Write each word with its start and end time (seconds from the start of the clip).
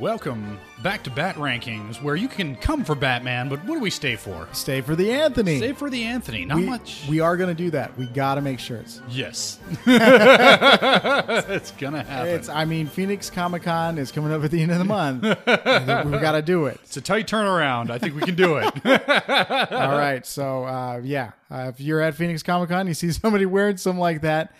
Welcome 0.00 0.58
back 0.82 1.04
to 1.04 1.10
Bat 1.10 1.36
Rankings, 1.36 2.02
where 2.02 2.16
you 2.16 2.26
can 2.26 2.56
come 2.56 2.84
for 2.84 2.96
Batman, 2.96 3.48
but 3.48 3.64
what 3.64 3.76
do 3.76 3.80
we 3.80 3.90
stay 3.90 4.16
for? 4.16 4.48
Stay 4.50 4.80
for 4.80 4.96
the 4.96 5.12
Anthony. 5.12 5.58
Stay 5.58 5.72
for 5.72 5.88
the 5.88 6.02
Anthony. 6.02 6.44
Not 6.44 6.56
we, 6.56 6.64
much. 6.64 7.06
we 7.08 7.20
are 7.20 7.36
going 7.36 7.48
to 7.48 7.54
do 7.54 7.70
that. 7.70 7.96
We 7.96 8.06
got 8.06 8.34
to 8.34 8.40
make 8.40 8.58
shirts. 8.58 9.00
yes. 9.08 9.60
it's 9.86 11.70
gonna 11.72 12.02
happen. 12.02 12.28
It's. 12.28 12.48
I 12.48 12.64
mean, 12.64 12.88
Phoenix 12.88 13.30
Comic 13.30 13.62
Con 13.62 13.96
is 13.98 14.10
coming 14.10 14.32
up 14.32 14.42
at 14.42 14.50
the 14.50 14.60
end 14.60 14.72
of 14.72 14.78
the 14.78 14.84
month. 14.84 15.22
We've 15.22 16.20
got 16.20 16.32
to 16.32 16.42
do 16.42 16.66
it. 16.66 16.80
It's 16.82 16.96
a 16.96 17.00
tight 17.00 17.28
turnaround. 17.28 17.90
I 17.90 17.98
think 17.98 18.16
we 18.16 18.22
can 18.22 18.34
do 18.34 18.56
it. 18.56 18.64
All 19.72 19.96
right. 19.96 20.26
So 20.26 20.64
uh, 20.64 21.02
yeah, 21.04 21.30
uh, 21.52 21.70
if 21.72 21.80
you're 21.80 22.00
at 22.00 22.16
Phoenix 22.16 22.42
Comic 22.42 22.70
Con, 22.70 22.88
you 22.88 22.94
see 22.94 23.12
somebody 23.12 23.46
wearing 23.46 23.76
something 23.76 24.00
like 24.00 24.22
that. 24.22 24.52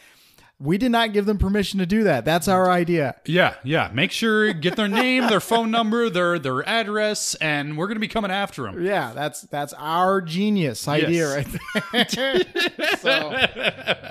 We 0.60 0.78
did 0.78 0.92
not 0.92 1.12
give 1.12 1.26
them 1.26 1.36
permission 1.36 1.80
to 1.80 1.86
do 1.86 2.04
that. 2.04 2.24
That's 2.24 2.46
our 2.48 2.70
idea. 2.70 3.16
yeah, 3.26 3.54
yeah. 3.64 3.90
Make 3.92 4.12
sure 4.12 4.52
get 4.52 4.76
their 4.76 4.88
name, 4.88 5.26
their 5.26 5.40
phone 5.40 5.70
number, 5.70 6.08
their 6.08 6.38
their 6.38 6.66
address, 6.68 7.34
and 7.36 7.76
we're 7.76 7.88
gonna 7.88 7.98
be 8.00 8.08
coming 8.08 8.30
after 8.30 8.62
them. 8.62 8.84
Yeah, 8.84 9.12
that's 9.14 9.42
that's 9.42 9.72
our 9.76 10.20
genius 10.20 10.86
idea 10.86 11.42
Yes. 11.44 11.56
right 11.92 12.08
there. 12.10 12.96
so, 12.98 13.30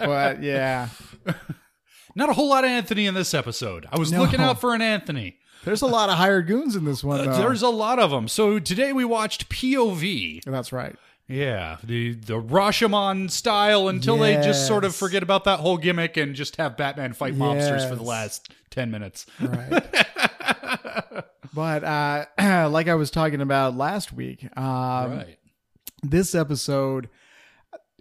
but 0.05 0.43
yeah, 0.43 0.89
Not 2.15 2.29
a 2.29 2.33
whole 2.33 2.49
lot 2.49 2.63
of 2.65 2.69
Anthony 2.69 3.07
in 3.07 3.13
this 3.15 3.33
episode. 3.33 3.87
I 3.91 3.97
was 3.97 4.11
No. 4.11 4.19
looking 4.19 4.39
out 4.41 4.59
for 4.61 4.75
an 4.75 4.81
Anthony. 4.81 5.37
there's 5.63 5.81
a 5.81 5.87
lot 5.87 6.09
of 6.09 6.17
hired 6.17 6.45
goons 6.47 6.75
in 6.75 6.83
this 6.85 7.03
one. 7.03 7.21
Uh, 7.21 7.31
though. 7.31 7.37
There's 7.37 7.61
a 7.61 7.69
lot 7.69 7.97
of 7.99 8.11
them. 8.11 8.27
So 8.27 8.59
today 8.59 8.91
we 8.93 9.05
watched 9.05 9.49
POV. 9.49 10.43
that's 10.45 10.71
right. 10.73 10.95
Yeah, 11.27 11.77
the 11.83 12.13
the 12.13 12.41
Rashomon 12.41 13.31
style 13.31 13.87
until 13.87 14.17
they 14.17 14.35
just 14.35 14.67
sort 14.67 14.83
of 14.83 14.93
forget 14.93 15.23
about 15.23 15.45
that 15.45 15.59
whole 15.59 15.77
gimmick 15.77 16.17
and 16.17 16.35
just 16.35 16.57
have 16.57 16.75
Batman 16.75 17.13
fight 17.13 17.35
mobsters 17.35 17.87
for 17.87 17.95
the 17.95 18.03
last 18.03 18.49
ten 18.69 18.91
minutes. 18.91 19.25
Right. 19.39 19.69
but 21.53 21.83
uh, 21.83 22.25
like 22.69 22.87
I 22.87 22.95
was 22.95 23.09
talking 23.09 23.41
about 23.41 23.77
last 23.77 24.11
week, 24.11 24.45
um, 24.57 25.17
right. 25.17 25.37
this 26.01 26.35
episode 26.35 27.09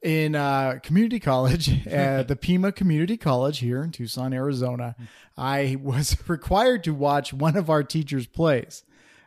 in 0.03 0.35
uh, 0.35 0.79
community 0.83 1.21
college, 1.21 1.87
uh, 1.87 2.23
the 2.27 2.37
Pima 2.37 2.73
Community 2.73 3.17
College 3.17 3.59
here 3.59 3.83
in 3.83 3.93
Tucson, 3.93 4.33
Arizona, 4.33 4.97
I 5.37 5.77
was 5.81 6.17
required 6.29 6.85
to 6.85 6.93
watch 6.93 7.33
one 7.33 7.57
of 7.57 7.71
our 7.71 7.83
teachers' 7.83 8.27
plays. 8.27 8.85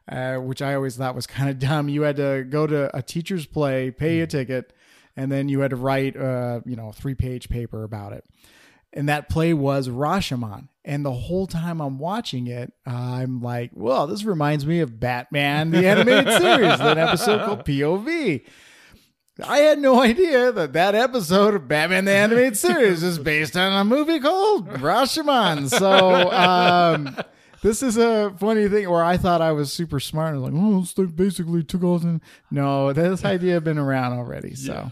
Uh, 0.08 0.36
which 0.36 0.62
I 0.62 0.76
always 0.76 0.96
thought 0.98 1.16
was 1.16 1.26
kind 1.26 1.50
of 1.50 1.58
dumb. 1.68 1.90
You 1.90 2.04
had 2.04 2.18
to 2.18 2.46
go 2.48 2.68
to 2.68 2.96
a 2.96 3.02
teacher's 3.02 3.46
play, 3.46 3.90
pay 3.92 4.20
a 4.20 4.28
ticket, 4.28 4.72
and 5.18 5.32
then 5.32 5.50
you 5.50 5.62
had 5.62 5.72
to 5.72 5.76
write, 5.76 6.16
uh, 6.16 6.62
you 6.66 6.76
know, 6.76 6.90
a 6.90 6.94
three-page 6.94 7.50
paper 7.50 7.84
about 7.84 8.14
it. 8.14 8.24
And 8.94 9.10
that 9.10 9.30
play 9.30 9.54
was 9.54 9.90
Rashomon. 9.90 10.70
And 10.86 11.04
the 11.04 11.12
whole 11.12 11.48
time 11.48 11.82
I'm 11.82 11.98
watching 11.98 12.48
it, 12.48 12.72
I'm 12.86 13.42
like, 13.42 13.72
well, 13.74 14.06
this 14.08 14.24
reminds 14.24 14.66
me 14.66 14.80
of 14.82 15.00
Batman, 15.00 15.72
the 15.72 15.88
animated 15.88 16.32
series, 16.42 16.78
that 16.78 16.98
episode 16.98 17.44
called 17.44 17.66
POV. 17.66 18.46
I 19.44 19.58
had 19.58 19.80
no 19.80 20.02
idea 20.02 20.52
that 20.54 20.74
that 20.74 20.96
episode 20.96 21.56
of 21.56 21.68
Batman 21.68 22.06
the 22.06 22.14
Animated 22.14 22.56
Series 22.56 23.04
is 23.04 23.20
based 23.20 23.58
on 23.58 23.74
a 23.74 23.84
movie 23.84 24.22
called 24.22 24.70
Rashomon. 24.70 25.70
So, 25.70 26.32
um, 26.32 27.18
this 27.66 27.82
is 27.82 27.98
a 27.98 28.32
funny 28.38 28.70
thing 28.70 28.88
where 28.88 29.04
I 29.04 29.18
thought 29.18 29.42
I 29.42 29.52
was 29.52 29.74
super 29.74 30.00
smart. 30.00 30.36
I 30.36 30.38
was 30.38 30.52
like, 30.52 30.54
oh, 30.56 30.82
it's 30.82 30.96
like 30.98 31.16
basically 31.16 31.64
took 31.64 31.84
all 31.84 31.98
the. 31.98 32.22
No, 32.52 32.94
this 32.94 33.26
idea 33.26 33.56
had 33.56 33.64
been 33.64 33.80
around 33.80 34.14
already. 34.14 34.54
So, 34.54 34.92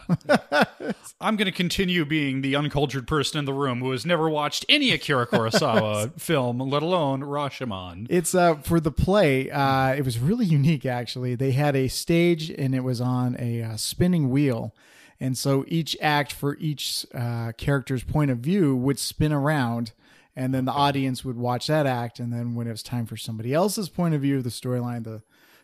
I'm 1.21 1.35
going 1.35 1.45
to 1.45 1.51
continue 1.51 2.03
being 2.03 2.41
the 2.41 2.55
uncultured 2.55 3.07
person 3.07 3.37
in 3.37 3.45
the 3.45 3.53
room 3.53 3.79
who 3.79 3.91
has 3.91 4.07
never 4.07 4.27
watched 4.27 4.65
any 4.67 4.91
Akira 4.91 5.27
Kurosawa 5.27 6.11
film, 6.19 6.59
let 6.59 6.81
alone 6.81 7.21
Rashomon. 7.21 8.07
it's 8.09 8.33
uh, 8.33 8.55
for 8.55 8.79
the 8.79 8.91
play. 8.91 9.51
Uh, 9.51 9.93
it 9.93 10.03
was 10.03 10.17
really 10.17 10.45
unique, 10.45 10.85
actually. 10.85 11.35
They 11.35 11.51
had 11.51 11.75
a 11.75 11.87
stage 11.87 12.49
and 12.49 12.73
it 12.73 12.83
was 12.83 12.99
on 12.99 13.37
a 13.37 13.61
uh, 13.61 13.77
spinning 13.77 14.31
wheel. 14.31 14.73
And 15.19 15.37
so 15.37 15.63
each 15.67 15.95
act 16.01 16.33
for 16.33 16.57
each 16.57 17.05
uh, 17.13 17.51
character's 17.53 18.03
point 18.03 18.31
of 18.31 18.39
view 18.39 18.75
would 18.75 18.97
spin 18.97 19.31
around, 19.31 19.91
and 20.35 20.53
then 20.53 20.65
the 20.65 20.71
audience 20.71 21.23
would 21.23 21.37
watch 21.37 21.67
that 21.67 21.85
act. 21.85 22.19
And 22.19 22.31
then 22.33 22.55
when 22.55 22.67
it 22.67 22.71
was 22.71 22.83
time 22.83 23.05
for 23.05 23.17
somebody 23.17 23.53
else's 23.53 23.89
point 23.89 24.15
of 24.15 24.21
view 24.21 24.37
of 24.37 24.43
the 24.43 24.49
storyline, 24.49 25.03
the 25.03 25.21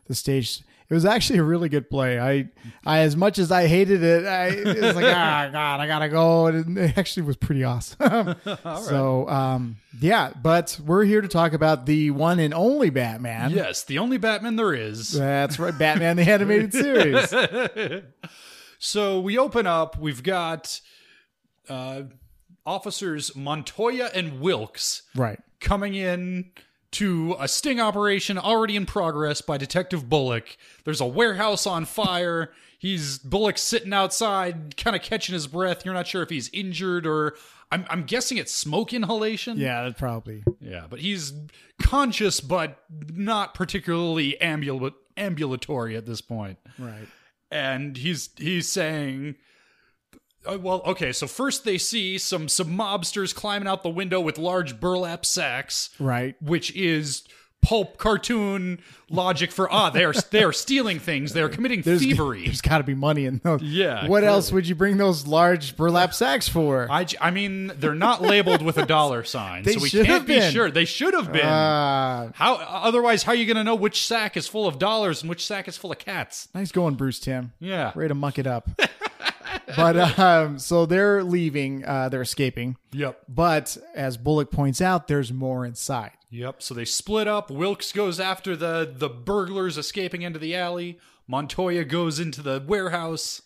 the 0.10 0.16
stage. 0.16 0.62
It 0.90 0.96
was 0.96 1.06
actually 1.06 1.38
a 1.38 1.44
really 1.44 1.70
good 1.70 1.88
play. 1.88 2.20
I, 2.20 2.50
I 2.84 3.02
as 3.02 3.16
much 3.16 3.38
as 3.38 3.52
I 3.52 3.68
hated 3.68 4.02
it, 4.02 4.26
I 4.26 4.48
it 4.48 4.82
was 4.82 4.96
like, 4.96 5.06
ah, 5.16 5.48
God, 5.52 5.80
I 5.80 5.86
gotta 5.86 6.10
go. 6.10 6.48
And 6.48 6.76
it 6.80 6.98
actually 6.98 7.28
was 7.28 7.38
pretty 7.38 7.64
awesome. 7.64 8.36
So, 8.64 9.30
um, 9.30 9.78
yeah. 10.02 10.32
But 10.42 10.80
we're 10.84 11.06
here 11.06 11.22
to 11.22 11.28
talk 11.28 11.54
about 11.54 11.86
the 11.86 12.10
one 12.10 12.40
and 12.40 12.56
only 12.56 12.90
Batman. 12.90 13.52
Yes, 13.52 13.84
the 13.84 14.00
only 14.00 14.18
Batman 14.18 14.56
there 14.56 14.74
is. 14.74 15.12
That's 15.12 15.60
right, 15.60 15.78
Batman 15.78 16.18
the 16.18 16.24
animated 16.24 16.74
series. 16.74 18.04
So 18.80 19.20
we 19.20 19.38
open 19.38 19.68
up. 19.68 20.00
We've 20.00 20.24
got 20.24 20.82
uh, 21.68 22.04
officers 22.70 23.36
Montoya 23.36 24.10
and 24.14 24.40
Wilkes 24.40 25.02
Right. 25.16 25.40
coming 25.60 25.96
in 25.96 26.52
to 26.92 27.36
a 27.40 27.48
sting 27.48 27.80
operation 27.80 28.38
already 28.38 28.76
in 28.76 28.86
progress 28.86 29.42
by 29.42 29.58
Detective 29.58 30.08
Bullock. 30.10 30.56
There's 30.86 31.02
a 31.02 31.06
warehouse 31.06 31.66
on 31.68 31.86
fire. 31.86 32.52
He's 32.78 33.18
Bullock 33.20 33.58
sitting 33.58 33.92
outside, 33.94 34.78
kind 34.78 34.96
of 34.96 35.02
catching 35.02 35.34
his 35.34 35.48
breath. 35.48 35.84
You're 35.84 35.94
not 35.94 36.08
sure 36.08 36.22
if 36.24 36.30
he's 36.30 36.50
injured 36.54 37.06
or. 37.06 37.36
I'm, 37.72 37.86
I'm 37.88 38.04
guessing 38.06 38.40
it's 38.40 38.52
smoke 38.52 38.94
inhalation. 38.94 39.58
Yeah, 39.60 39.92
probably. 39.96 40.44
Yeah, 40.60 40.88
but 40.90 41.00
he's 41.00 41.34
conscious, 41.80 42.40
but 42.42 42.84
not 43.14 43.54
particularly 43.54 44.38
ambul- 44.42 44.96
ambulatory 45.16 45.96
at 45.96 46.08
this 46.08 46.20
point 46.22 46.58
Right. 46.80 47.08
and 47.52 47.96
he's 47.96 48.30
he's 48.38 48.68
saying 48.72 49.36
uh, 50.46 50.58
well 50.60 50.82
okay 50.86 51.12
so 51.12 51.28
first 51.28 51.64
they 51.66 51.78
see 51.78 52.18
some 52.18 52.48
some 52.48 52.68
mobsters 52.78 53.34
climbing 53.36 53.68
out 53.68 53.84
the 53.84 53.90
window 53.90 54.20
with 54.22 54.38
large 54.38 54.80
burlap 54.80 55.26
sacks 55.26 55.90
Right. 56.00 56.36
which 56.42 56.74
is 56.76 57.24
pulp 57.62 57.98
cartoon 57.98 58.80
logic 59.10 59.52
for 59.52 59.70
ah 59.70 59.90
they're 59.90 60.14
they're 60.32 60.54
stealing 60.54 60.98
things 60.98 61.34
they're 61.34 61.50
committing 61.50 61.84
thievery 61.84 62.46
There's 62.46 62.62
got 62.62 62.78
to 62.78 62.86
be 62.86 62.96
money 62.96 63.26
in 63.26 63.42
those. 63.44 63.62
Yeah, 63.62 64.08
What 64.08 64.24
else 64.24 64.50
would 64.54 64.66
you 64.66 64.76
bring 64.76 64.96
those 64.96 65.28
large 65.28 65.76
burlap 65.76 66.14
sacks 66.14 66.48
for? 66.48 66.88
i, 66.90 67.06
I 67.20 67.32
mean 67.32 67.74
they're 67.76 67.94
not 67.94 68.22
labeled 68.22 68.62
with 68.62 68.78
a 68.78 68.86
dollar 68.86 69.26
sign 69.26 69.66
so 69.66 69.78
we 69.82 69.90
can't 69.90 70.26
be 70.26 70.40
sure 70.52 70.72
they 70.72 70.86
should 70.86 71.14
have 71.14 71.34
been 71.34 71.42
Ah, 71.46 72.30
how 72.34 72.54
otherwise 72.56 73.24
how 73.24 73.34
are 73.34 73.36
you 73.36 73.46
going 73.46 73.58
to 73.58 73.64
know 73.66 73.76
which 73.76 74.08
sack 74.08 74.38
is 74.38 74.48
full 74.48 74.66
of 74.66 74.80
dollars 74.80 75.22
and 75.22 75.30
which 75.30 75.46
sack 75.46 75.68
is 75.68 75.76
full 75.76 75.92
of 75.92 76.00
cats 76.00 76.48
nice 76.56 76.72
going, 76.72 76.96
Bruce 76.96 77.20
Timm. 77.20 77.52
yeah 77.60 77.92
Ready 77.94 78.08
to 78.08 78.16
muck 78.16 78.40
it 78.40 78.48
up. 78.48 78.70
but 79.76 80.20
um, 80.20 80.60
so 80.60 80.86
they're 80.86 81.24
leaving. 81.24 81.86
Uh, 81.86 82.10
they're 82.10 82.22
escaping. 82.22 82.78
yep 82.92 83.22
But 83.28 83.78
as 83.96 84.18
Bullock 84.18 84.52
points 84.52 84.82
out, 84.82 85.08
there's 85.08 85.32
more 85.32 85.66
inside. 85.66 86.12
Yep. 86.32 86.62
So 86.62 86.74
they 86.74 86.86
split 86.86 87.28
up. 87.28 87.50
Wilkes 87.50 87.92
goes 87.92 88.20
after 88.20 88.56
the 88.56 88.92
the 88.96 89.10
burglars 89.10 89.78
escaping 89.78 90.22
into 90.22 90.40
the 90.40 90.56
alley. 90.56 91.00
Montoya 91.28 91.86
goes 91.86 92.20
into 92.20 92.42
the 92.42 92.64
warehouse, 92.66 93.42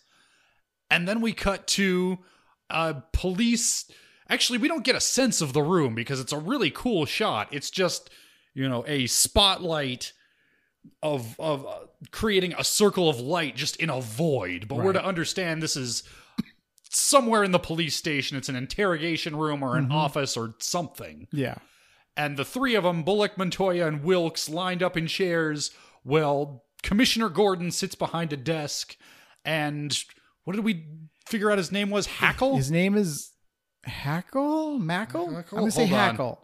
and 0.90 1.06
then 1.06 1.20
we 1.20 1.32
cut 1.32 1.66
to 1.68 2.18
uh, 2.70 2.94
police. 3.12 3.90
Actually, 4.28 4.58
we 4.58 4.68
don't 4.68 4.84
get 4.84 4.96
a 4.96 5.00
sense 5.00 5.40
of 5.40 5.52
the 5.52 5.62
room 5.62 5.94
because 5.94 6.18
it's 6.18 6.32
a 6.32 6.38
really 6.38 6.70
cool 6.70 7.04
shot. 7.04 7.48
It's 7.52 7.70
just 7.70 8.10
you 8.54 8.68
know 8.68 8.84
a 8.86 9.06
spotlight 9.06 10.12
of 11.02 11.38
of 11.38 11.66
uh, 11.66 11.70
creating 12.10 12.54
a 12.58 12.64
circle 12.64 13.08
of 13.08 13.20
light 13.20 13.56
just 13.56 13.76
in 13.76 13.90
a 13.90 14.00
void. 14.00 14.68
But 14.68 14.76
we're 14.78 14.92
to 14.94 15.04
understand 15.04 15.62
this 15.62 15.76
is 15.76 16.02
somewhere 16.90 17.42
in 17.44 17.50
the 17.52 17.58
police 17.58 17.96
station. 17.96 18.36
It's 18.36 18.48
an 18.48 18.56
interrogation 18.56 19.36
room 19.36 19.62
or 19.62 19.76
an 19.76 19.90
office 19.90 20.36
or 20.36 20.54
something 20.60 21.26
Yeah. 21.32 21.56
and 22.16 22.36
the 22.36 22.44
three 22.44 22.74
of 22.76 22.84
them, 22.84 23.02
Bullock, 23.02 23.36
Montoya, 23.36 23.86
and 23.88 24.04
Wilkes, 24.04 24.48
lined 24.48 24.82
up 24.82 24.96
in 24.96 25.06
chairs. 25.08 25.70
Well, 26.04 26.64
Commissioner 26.82 27.28
Gordon 27.30 27.70
sits 27.70 27.94
behind 27.94 28.32
a 28.32 28.36
desk, 28.36 28.96
and 29.44 29.96
what 30.44 30.54
did 30.54 30.64
we 30.64 30.84
figure 31.26 31.50
out 31.50 31.58
his 31.58 31.72
name 31.72 31.90
was? 31.90 32.06
Hackle? 32.06 32.56
His 32.56 32.70
name 32.70 32.94
is 32.96 33.32
Hackle? 33.84 34.78
Mackle? 34.78 35.26
I'm 35.28 35.44
going 35.50 35.64
to 35.66 35.70
say 35.72 35.82
on. 35.84 35.88
Hackle. 35.88 36.40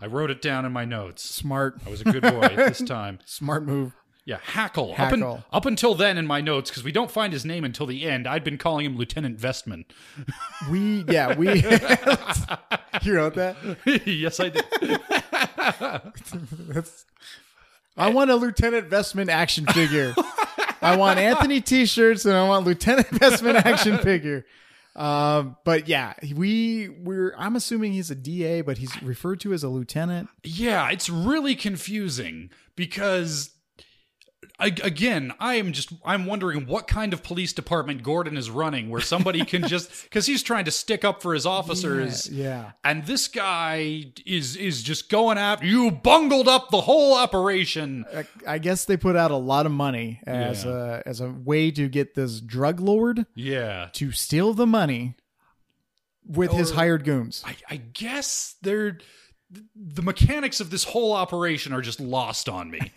I 0.00 0.06
wrote 0.06 0.30
it 0.30 0.42
down 0.42 0.64
in 0.64 0.72
my 0.72 0.84
notes. 0.84 1.22
Smart. 1.22 1.76
I 1.86 1.90
was 1.90 2.00
a 2.00 2.04
good 2.04 2.22
boy 2.22 2.48
this 2.56 2.82
time. 2.86 3.18
Smart 3.24 3.64
move. 3.64 3.92
Yeah, 4.26 4.38
Hackle. 4.42 4.92
Up, 4.92 5.12
un- 5.12 5.20
Hackle. 5.20 5.44
up 5.52 5.66
until 5.66 5.94
then 5.94 6.16
in 6.16 6.26
my 6.26 6.40
notes, 6.40 6.70
because 6.70 6.82
we 6.82 6.92
don't 6.92 7.10
find 7.10 7.32
his 7.32 7.44
name 7.44 7.62
until 7.62 7.84
the 7.86 8.04
end, 8.06 8.26
I'd 8.26 8.42
been 8.42 8.56
calling 8.56 8.86
him 8.86 8.96
Lieutenant 8.96 9.38
Vestman. 9.38 9.84
We, 10.70 11.04
yeah, 11.08 11.36
we. 11.36 11.48
you 13.02 13.14
wrote 13.16 13.34
that? 13.34 13.56
yes, 14.06 14.40
I 14.40 14.48
did. 14.48 14.64
I 17.96 18.08
want 18.10 18.30
a 18.30 18.36
Lieutenant 18.36 18.88
Vestman 18.88 19.28
action 19.28 19.66
figure. 19.66 20.14
I 20.80 20.96
want 20.96 21.18
Anthony 21.18 21.60
t 21.60 21.84
shirts 21.86 22.24
and 22.24 22.34
I 22.34 22.48
want 22.48 22.64
Lieutenant 22.66 23.08
Vestman 23.08 23.56
action 23.56 23.98
figure. 23.98 24.46
Um, 24.96 25.56
but 25.64 25.88
yeah, 25.88 26.14
we 26.34 26.88
we're 26.88 27.34
I'm 27.36 27.56
assuming 27.56 27.92
he's 27.92 28.10
a 28.10 28.14
DA, 28.14 28.60
but 28.60 28.78
he's 28.78 29.02
referred 29.02 29.40
to 29.40 29.52
as 29.52 29.64
a 29.64 29.68
lieutenant. 29.68 30.28
Yeah, 30.44 30.88
it's 30.90 31.10
really 31.10 31.56
confusing 31.56 32.50
because 32.76 33.50
I, 34.56 34.66
again, 34.68 35.32
I 35.40 35.54
am 35.56 35.72
just 35.72 35.92
I'm 36.04 36.26
wondering 36.26 36.66
what 36.66 36.86
kind 36.86 37.12
of 37.12 37.24
police 37.24 37.52
department 37.52 38.04
Gordon 38.04 38.36
is 38.36 38.50
running 38.50 38.88
where 38.88 39.00
somebody 39.00 39.44
can 39.44 39.66
just 39.68 40.08
cuz 40.12 40.26
he's 40.26 40.44
trying 40.44 40.64
to 40.66 40.70
stick 40.70 41.04
up 41.04 41.20
for 41.22 41.34
his 41.34 41.44
officers. 41.44 42.28
Yeah, 42.30 42.44
yeah. 42.44 42.70
And 42.84 43.04
this 43.04 43.26
guy 43.26 44.12
is 44.24 44.54
is 44.54 44.84
just 44.84 45.10
going 45.10 45.38
after 45.38 45.66
you 45.66 45.90
bungled 45.90 46.46
up 46.46 46.70
the 46.70 46.82
whole 46.82 47.14
operation. 47.16 48.04
I, 48.14 48.26
I 48.46 48.58
guess 48.58 48.84
they 48.84 48.96
put 48.96 49.16
out 49.16 49.32
a 49.32 49.36
lot 49.36 49.66
of 49.66 49.72
money 49.72 50.20
as 50.24 50.64
Yeah. 50.64 51.00
a 51.00 51.02
as 51.08 51.20
a 51.20 51.30
way 51.30 51.72
to 51.72 51.88
get 51.88 52.14
this 52.14 52.40
drug 52.40 52.78
lord 52.78 53.26
Yeah. 53.34 53.88
to 53.94 54.12
steal 54.12 54.54
the 54.54 54.66
money 54.68 55.16
with 56.24 56.52
his 56.52 56.70
hired 56.70 57.04
goons. 57.04 57.42
I, 57.44 57.56
I 57.68 57.76
guess 57.76 58.54
they're 58.62 58.98
the 59.76 60.02
mechanics 60.02 60.60
of 60.60 60.70
this 60.70 60.84
whole 60.84 61.12
operation 61.12 61.72
are 61.72 61.82
just 61.82 62.00
lost 62.00 62.48
on 62.48 62.70
me. 62.70 62.92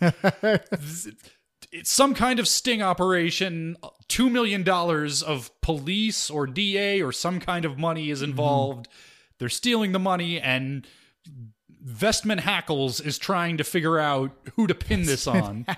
it's 1.72 1.90
some 1.90 2.14
kind 2.14 2.38
of 2.38 2.48
sting 2.48 2.82
operation. 2.82 3.76
Two 4.08 4.30
million 4.30 4.62
dollars 4.62 5.22
of 5.22 5.50
police 5.60 6.30
or 6.30 6.46
DA 6.46 7.02
or 7.02 7.12
some 7.12 7.40
kind 7.40 7.64
of 7.64 7.78
money 7.78 8.10
is 8.10 8.22
involved. 8.22 8.88
They're 9.38 9.48
stealing 9.48 9.92
the 9.92 9.98
money, 9.98 10.40
and 10.40 10.86
Vestman 11.84 12.40
Hackles 12.40 13.00
is 13.00 13.18
trying 13.18 13.56
to 13.58 13.64
figure 13.64 13.98
out 13.98 14.32
who 14.56 14.66
to 14.66 14.74
pin 14.74 15.04
this 15.04 15.26
on. 15.26 15.64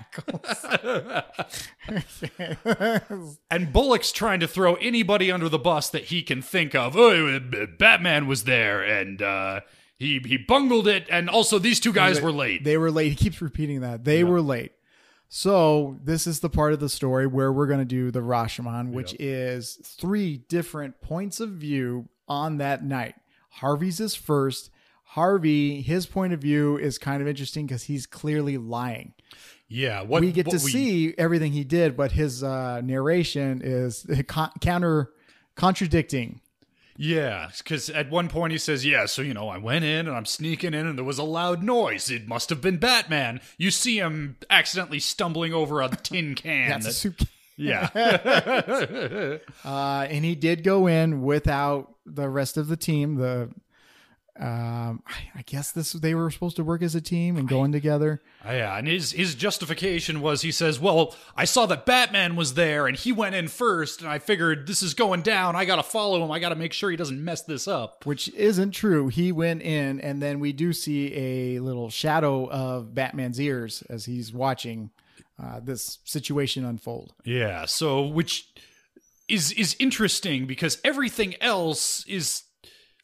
And 3.49 3.73
Bullock's 3.73 4.11
trying 4.11 4.39
to 4.39 4.47
throw 4.47 4.75
anybody 4.75 5.31
under 5.31 5.49
the 5.49 5.59
bus 5.59 5.89
that 5.89 6.05
he 6.05 6.23
can 6.23 6.41
think 6.41 6.73
of. 6.73 6.95
Oh, 6.97 7.39
Batman 7.77 8.27
was 8.27 8.45
there, 8.45 8.81
and 8.81 9.21
uh, 9.21 9.61
he 9.97 10.19
he 10.25 10.37
bungled 10.37 10.87
it, 10.87 11.07
and 11.09 11.29
also 11.29 11.59
these 11.59 11.79
two 11.79 11.93
guys 11.93 12.21
were 12.21 12.31
late. 12.31 12.63
They 12.63 12.77
were 12.77 12.91
late. 12.91 13.09
He 13.09 13.15
keeps 13.15 13.41
repeating 13.41 13.81
that. 13.81 14.03
They 14.03 14.23
were 14.23 14.41
late. 14.41 14.71
So 15.33 15.97
this 16.03 16.27
is 16.27 16.41
the 16.41 16.49
part 16.49 16.73
of 16.73 16.81
the 16.81 16.89
story 16.89 17.25
where 17.25 17.53
we're 17.53 17.65
going 17.65 17.79
to 17.79 17.85
do 17.85 18.11
the 18.11 18.19
Rashomon, 18.19 18.91
which 18.91 19.13
is 19.17 19.79
three 19.81 20.39
different 20.49 20.99
points 20.99 21.39
of 21.39 21.51
view 21.51 22.09
on 22.27 22.57
that 22.57 22.83
night. 22.83 23.15
Harvey's 23.49 24.01
is 24.01 24.13
first. 24.13 24.69
Harvey, 25.05 25.81
his 25.81 26.05
point 26.05 26.33
of 26.33 26.41
view 26.41 26.77
is 26.77 26.97
kind 26.97 27.21
of 27.21 27.29
interesting 27.29 27.65
because 27.65 27.83
he's 27.83 28.05
clearly 28.05 28.57
lying. 28.57 29.13
yeah, 29.69 30.01
what 30.01 30.19
we 30.19 30.33
get 30.33 30.47
what 30.47 30.59
to 30.59 30.65
we- 30.65 30.71
see 30.71 31.15
everything 31.17 31.53
he 31.53 31.63
did, 31.63 31.95
but 31.95 32.11
his 32.11 32.43
uh, 32.43 32.81
narration 32.81 33.61
is 33.63 34.05
con- 34.27 34.51
counter 34.59 35.11
contradicting. 35.55 36.41
Yeah, 36.97 37.49
because 37.57 37.89
at 37.89 38.09
one 38.09 38.27
point 38.27 38.51
he 38.51 38.57
says, 38.57 38.85
"Yeah, 38.85 39.05
so 39.05 39.21
you 39.21 39.33
know, 39.33 39.47
I 39.49 39.57
went 39.57 39.85
in 39.85 40.07
and 40.07 40.15
I'm 40.15 40.25
sneaking 40.25 40.73
in, 40.73 40.85
and 40.85 40.97
there 40.97 41.05
was 41.05 41.17
a 41.17 41.23
loud 41.23 41.63
noise. 41.63 42.11
It 42.11 42.27
must 42.27 42.49
have 42.49 42.61
been 42.61 42.77
Batman." 42.77 43.41
You 43.57 43.71
see 43.71 43.97
him 43.97 44.37
accidentally 44.49 44.99
stumbling 44.99 45.53
over 45.53 45.81
a 45.81 45.89
tin 45.89 46.35
can. 46.35 46.69
That's 46.69 46.85
a 46.85 46.89
that- 46.89 46.93
soup. 46.93 47.21
yeah, 47.57 47.89
Uh, 49.65 50.07
and 50.09 50.25
he 50.25 50.35
did 50.35 50.63
go 50.63 50.87
in 50.87 51.21
without 51.21 51.93
the 52.05 52.27
rest 52.29 52.57
of 52.57 52.67
the 52.67 52.77
team. 52.77 53.15
The 53.15 53.49
um, 54.41 55.03
I, 55.05 55.39
I 55.39 55.41
guess 55.45 55.71
this 55.71 55.93
they 55.93 56.15
were 56.15 56.31
supposed 56.31 56.55
to 56.55 56.63
work 56.63 56.81
as 56.81 56.95
a 56.95 57.01
team 57.01 57.37
and 57.37 57.47
go 57.47 57.63
in 57.63 57.71
together. 57.71 58.21
Uh, 58.43 58.53
Yeah, 58.53 58.77
and 58.77 58.87
his 58.87 59.11
his 59.11 59.35
justification 59.35 60.19
was 60.19 60.41
he 60.41 60.51
says, 60.51 60.79
"Well, 60.79 61.15
I 61.37 61.45
saw 61.45 61.67
that 61.67 61.85
Batman 61.85 62.35
was 62.35 62.55
there 62.55 62.87
and 62.87 62.97
he 62.97 63.11
went 63.11 63.35
in 63.35 63.47
first 63.47 64.01
and 64.01 64.09
I 64.09 64.17
figured 64.17 64.65
this 64.65 64.81
is 64.81 64.95
going 64.95 65.21
down. 65.21 65.55
I 65.55 65.65
got 65.65 65.75
to 65.75 65.83
follow 65.83 66.23
him. 66.23 66.31
I 66.31 66.39
got 66.39 66.49
to 66.49 66.55
make 66.55 66.73
sure 66.73 66.89
he 66.89 66.97
doesn't 66.97 67.23
mess 67.23 67.43
this 67.43 67.67
up." 67.67 68.05
Which 68.05 68.29
isn't 68.33 68.71
true. 68.71 69.09
He 69.09 69.31
went 69.31 69.61
in, 69.61 70.01
and 70.01 70.21
then 70.21 70.39
we 70.39 70.53
do 70.53 70.73
see 70.73 71.13
a 71.15 71.59
little 71.59 71.91
shadow 71.91 72.49
of 72.49 72.95
Batman's 72.95 73.39
ears 73.39 73.83
as 73.89 74.05
he's 74.05 74.33
watching 74.33 74.89
uh, 75.41 75.59
this 75.59 75.99
situation 76.03 76.65
unfold. 76.65 77.13
Yeah, 77.23 77.65
so 77.65 78.01
which 78.07 78.47
is 79.27 79.51
is 79.51 79.75
interesting 79.79 80.47
because 80.47 80.79
everything 80.83 81.35
else 81.41 82.05
is 82.07 82.43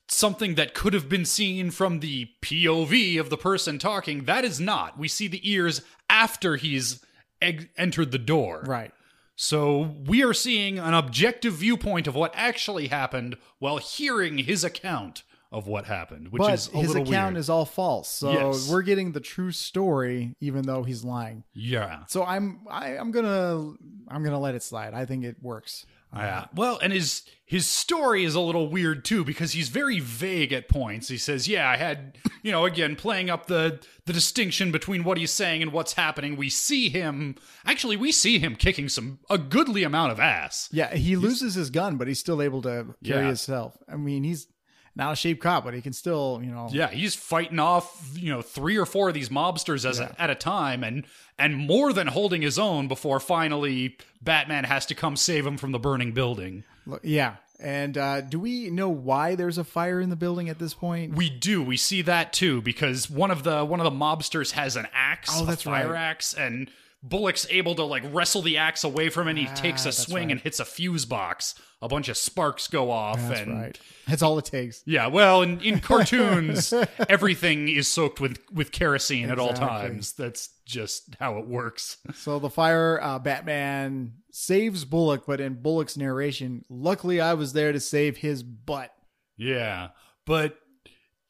something 0.09 0.55
that 0.55 0.73
could 0.73 0.93
have 0.93 1.09
been 1.09 1.25
seen 1.25 1.71
from 1.71 1.99
the 1.99 2.29
POV 2.41 3.19
of 3.19 3.29
the 3.29 3.37
person 3.37 3.77
talking. 3.79 4.23
That 4.25 4.45
is 4.45 4.59
not. 4.59 4.97
We 4.97 5.07
see 5.07 5.27
the 5.27 5.41
ears 5.49 5.81
after 6.09 6.55
he's 6.55 7.03
eg- 7.41 7.69
entered 7.77 8.11
the 8.11 8.17
door. 8.17 8.63
Right. 8.65 8.91
So 9.35 9.95
we 10.07 10.23
are 10.23 10.33
seeing 10.33 10.79
an 10.79 10.93
objective 10.93 11.53
viewpoint 11.53 12.07
of 12.07 12.15
what 12.15 12.31
actually 12.35 12.87
happened 12.87 13.37
while 13.59 13.77
hearing 13.77 14.39
his 14.39 14.63
account 14.63 15.23
of 15.51 15.67
what 15.67 15.85
happened, 15.85 16.29
which 16.29 16.39
But 16.41 16.53
is 16.55 16.69
a 16.73 16.77
his 16.77 16.95
account 16.95 17.33
weird. 17.33 17.37
is 17.37 17.49
all 17.49 17.63
false, 17.65 18.09
so 18.09 18.31
Yes. 18.31 18.69
we're 18.69 18.81
getting 18.81 19.11
the 19.13 19.19
true 19.21 19.51
story, 19.51 20.33
even 20.41 20.63
though 20.63 20.83
he's 20.83 21.03
lying. 21.05 21.43
yeah. 21.53 22.03
So 22.07 22.23
I'm 22.23 22.61
I, 22.69 22.97
I'm 22.97 23.11
gonna 23.11 23.73
I'm 24.09 24.23
gonna 24.23 24.39
let 24.39 24.55
it 24.55 24.63
slide. 24.63 24.93
I 24.93 25.05
think 25.05 25.23
it 25.23 25.37
works. 25.41 25.85
Yeah. 26.15 26.45
Well, 26.55 26.79
and 26.81 26.91
his 26.93 27.23
his 27.45 27.65
story 27.67 28.23
is 28.23 28.33
a 28.35 28.39
little 28.41 28.69
weird 28.69 29.05
too 29.05 29.23
because 29.23 29.51
he's 29.53 29.69
very 29.69 29.99
vague 29.99 30.51
at 30.51 30.67
points. 30.67 31.07
He 31.09 31.17
says, 31.17 31.47
"Yeah, 31.47 31.69
I 31.69 31.77
had, 31.77 32.17
you 32.43 32.51
know, 32.51 32.65
again 32.65 32.95
playing 32.95 33.29
up 33.29 33.47
the 33.47 33.79
the 34.05 34.13
distinction 34.13 34.71
between 34.71 35.03
what 35.03 35.17
he's 35.17 35.31
saying 35.31 35.61
and 35.61 35.71
what's 35.71 35.93
happening. 35.93 36.35
We 36.37 36.49
see 36.49 36.89
him 36.89 37.35
actually 37.65 37.97
we 37.97 38.11
see 38.11 38.39
him 38.39 38.55
kicking 38.55 38.89
some 38.89 39.19
a 39.29 39.37
goodly 39.37 39.83
amount 39.83 40.11
of 40.11 40.19
ass. 40.19 40.69
Yeah, 40.71 40.93
he 40.95 41.15
loses 41.15 41.55
his 41.55 41.69
gun, 41.69 41.97
but 41.97 42.07
he's 42.07 42.19
still 42.19 42.41
able 42.41 42.61
to 42.63 42.95
carry 43.03 43.21
Yeah. 43.21 43.27
himself. 43.27 43.77
I 43.87 43.95
mean, 43.97 44.23
he's 44.23 44.47
not 44.97 45.13
a 45.13 45.15
shape 45.15 45.41
cop, 45.41 45.63
but 45.63 45.73
he 45.73 45.81
can 45.81 45.93
still, 45.93 46.41
you 46.43 46.51
know. 46.51 46.67
Yeah, 46.71 46.89
he's 46.89 47.15
fighting 47.15 47.59
off, 47.59 48.09
you 48.15 48.31
know, 48.31 48.41
three 48.41 48.75
or 48.77 48.85
four 48.85 49.07
of 49.07 49.13
these 49.13 49.29
mobsters 49.29 49.87
as 49.87 49.99
a, 49.99 50.13
at 50.19 50.29
a 50.29 50.35
time 50.35 50.83
and 50.83 51.05
and 51.39 51.55
more 51.55 51.93
than 51.93 52.07
holding 52.07 52.41
his 52.41 52.57
own 52.59 52.87
before 52.87 53.19
finally 53.19 53.95
Batman 54.21 54.63
has 54.65 54.85
to 54.87 54.95
come 54.95 55.15
save 55.15 55.45
him 55.45 55.57
from 55.57 55.71
the 55.71 55.79
burning 55.79 56.11
building. 56.11 56.63
Yeah. 57.03 57.35
And 57.59 57.97
uh, 57.97 58.21
do 58.21 58.39
we 58.39 58.69
know 58.69 58.89
why 58.89 59.33
there's 59.35 59.57
a 59.57 59.63
fire 59.63 59.99
in 59.99 60.09
the 60.09 60.15
building 60.15 60.47
at 60.49 60.59
this 60.59 60.73
point? 60.75 61.15
We 61.15 61.29
do. 61.29 61.63
We 61.63 61.75
see 61.77 62.01
that 62.03 62.31
too 62.33 62.61
because 62.61 63.09
one 63.09 63.31
of 63.31 63.43
the 63.43 63.63
one 63.65 63.79
of 63.79 63.83
the 63.85 63.91
mobsters 63.91 64.51
has 64.51 64.75
an 64.75 64.87
axe, 64.93 65.29
Oh, 65.33 65.43
a 65.43 65.45
that's 65.47 65.63
fire 65.63 65.91
right. 65.93 65.99
axe, 65.99 66.33
and 66.33 66.69
Bullock's 67.03 67.45
able 67.49 67.75
to 67.75 67.83
like 67.83 68.03
wrestle 68.11 68.41
the 68.41 68.57
axe 68.57 68.83
away 68.83 69.09
from 69.09 69.27
him. 69.27 69.37
And 69.37 69.47
he 69.47 69.53
takes 69.55 69.85
a 69.85 69.89
Ah, 69.89 69.91
swing 69.91 70.23
right. 70.27 70.31
and 70.31 70.39
hits 70.41 70.59
a 70.59 70.65
fuse 70.65 71.05
box. 71.05 71.55
A 71.79 71.87
bunch 71.87 72.09
of 72.09 72.17
sparks 72.17 72.67
go 72.67 72.89
off, 72.89 73.19
That's 73.19 73.41
and 73.41 73.61
right. 73.61 73.79
That's 74.07 74.23
all 74.23 74.39
it 74.39 74.45
takes. 74.45 74.81
yeah. 74.87 75.05
Well, 75.07 75.43
in, 75.43 75.61
in 75.61 75.79
cartoons, 75.91 76.73
everything 77.07 77.67
is 77.69 77.87
soaked 77.87 78.19
with 78.19 78.39
with 78.51 78.71
kerosene 78.71 79.29
at 79.29 79.37
all 79.37 79.53
times. 79.53 80.13
That's 80.13 80.49
just 80.65 81.15
how 81.19 81.37
it 81.37 81.47
works. 81.47 81.97
So 82.15 82.39
the 82.39 82.49
fire, 82.49 82.99
uh, 83.01 83.19
Batman 83.19 84.13
saves 84.31 84.85
Bullock, 84.85 85.25
but 85.27 85.39
in 85.39 85.61
Bullock's 85.61 85.97
narration, 85.97 86.65
luckily 86.67 87.21
I 87.21 87.35
was 87.35 87.53
there 87.53 87.71
to 87.71 87.79
save 87.79 88.17
his 88.17 88.41
butt. 88.41 88.91
Yeah, 89.37 89.89
but 90.25 90.57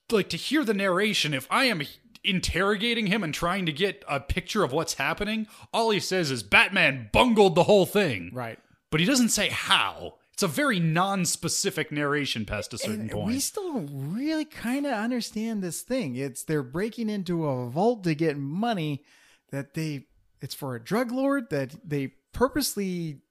like 0.10 0.30
to 0.30 0.38
hear 0.38 0.64
the 0.64 0.74
narration, 0.74 1.34
if 1.34 1.46
I 1.52 1.66
am 1.66 1.82
interrogating 2.28 3.08
him 3.08 3.24
and 3.24 3.34
trying 3.34 3.66
to 3.66 3.72
get 3.72 4.04
a 4.08 4.20
picture 4.20 4.64
of 4.64 4.72
what's 4.72 4.96
happening, 4.96 5.48
all 5.74 5.90
he 5.92 6.00
says 6.00 6.30
is 6.32 6.44
Batman 6.44 7.10
bungled 7.14 7.56
the 7.56 7.64
whole 7.64 7.86
thing. 7.86 8.32
Right. 8.34 8.60
But 8.90 9.00
he 9.00 9.06
doesn't 9.06 9.30
say 9.30 9.50
how. 9.50 10.16
It's 10.34 10.44
a 10.44 10.48
very 10.48 10.80
non-specific 10.80 11.92
narration 11.92 12.46
past 12.46 12.72
a 12.72 12.78
certain 12.78 13.02
And 13.02 13.12
point. 13.12 13.28
we 13.28 13.40
still 13.40 13.74
don't 13.74 14.14
really 14.14 14.46
kind 14.46 14.86
of 14.86 14.94
understand 14.94 15.64
this 15.64 15.82
thing. 15.82 16.16
It's 16.16 16.44
they're 16.44 16.62
breaking 16.62 17.10
into 17.10 17.46
a 17.48 17.68
vault 17.70 18.04
to 18.04 18.14
get 18.14 18.38
money 18.38 19.04
that 19.52 19.74
they 19.74 20.06
it's 20.40 20.54
for 20.54 20.76
a 20.76 20.80
drug 20.80 21.12
lord 21.12 21.50
that 21.50 21.76
they 21.84 22.14
purposely 22.34 23.22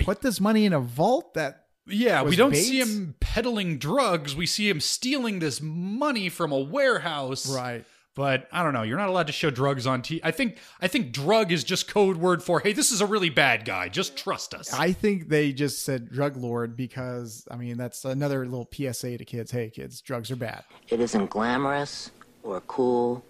put 0.00 0.20
this 0.22 0.40
money 0.40 0.64
in 0.64 0.72
a 0.72 0.80
vault 0.80 1.34
that 1.34 1.66
yeah, 1.86 2.22
we 2.22 2.34
don't 2.36 2.50
Bates? 2.50 2.66
see 2.66 2.80
him 2.80 3.14
peddling 3.20 3.78
drugs. 3.78 4.34
We 4.36 4.44
see 4.44 4.68
him 4.68 4.80
stealing 4.80 5.38
this 5.38 5.60
money 5.62 6.28
from 6.28 6.50
a 6.52 6.58
warehouse. 6.58 7.48
right 7.48 7.84
But 8.18 8.48
I 8.50 8.64
don't 8.64 8.72
know. 8.72 8.82
You're 8.82 8.98
not 8.98 9.10
allowed 9.10 9.28
to 9.28 9.32
show 9.32 9.48
drugs 9.48 9.86
on 9.86 10.02
TV. 10.02 10.18
I 10.24 10.32
think 10.32 10.58
I 10.82 10.88
think 10.88 11.12
drug 11.12 11.52
is 11.52 11.62
just 11.62 11.86
code 11.86 12.16
word 12.16 12.42
for 12.42 12.58
hey, 12.58 12.72
this 12.72 12.90
is 12.90 13.00
a 13.00 13.06
really 13.06 13.30
bad 13.30 13.64
guy. 13.64 13.88
Just 13.88 14.16
trust 14.16 14.54
us. 14.54 14.74
I 14.74 14.90
think 14.90 15.28
they 15.28 15.52
just 15.52 15.84
said 15.84 16.10
drug 16.10 16.36
lord 16.36 16.76
because 16.76 17.46
I 17.48 17.54
mean 17.54 17.76
that's 17.76 18.04
another 18.04 18.44
little 18.44 18.68
PSA 18.72 19.18
to 19.18 19.24
kids. 19.24 19.52
Hey 19.52 19.70
kids, 19.70 20.00
drugs 20.00 20.32
are 20.32 20.36
bad. 20.36 20.64
It 20.88 20.98
isn't 20.98 21.30
glamorous 21.30 22.10
or 22.42 22.60
cool 22.62 23.22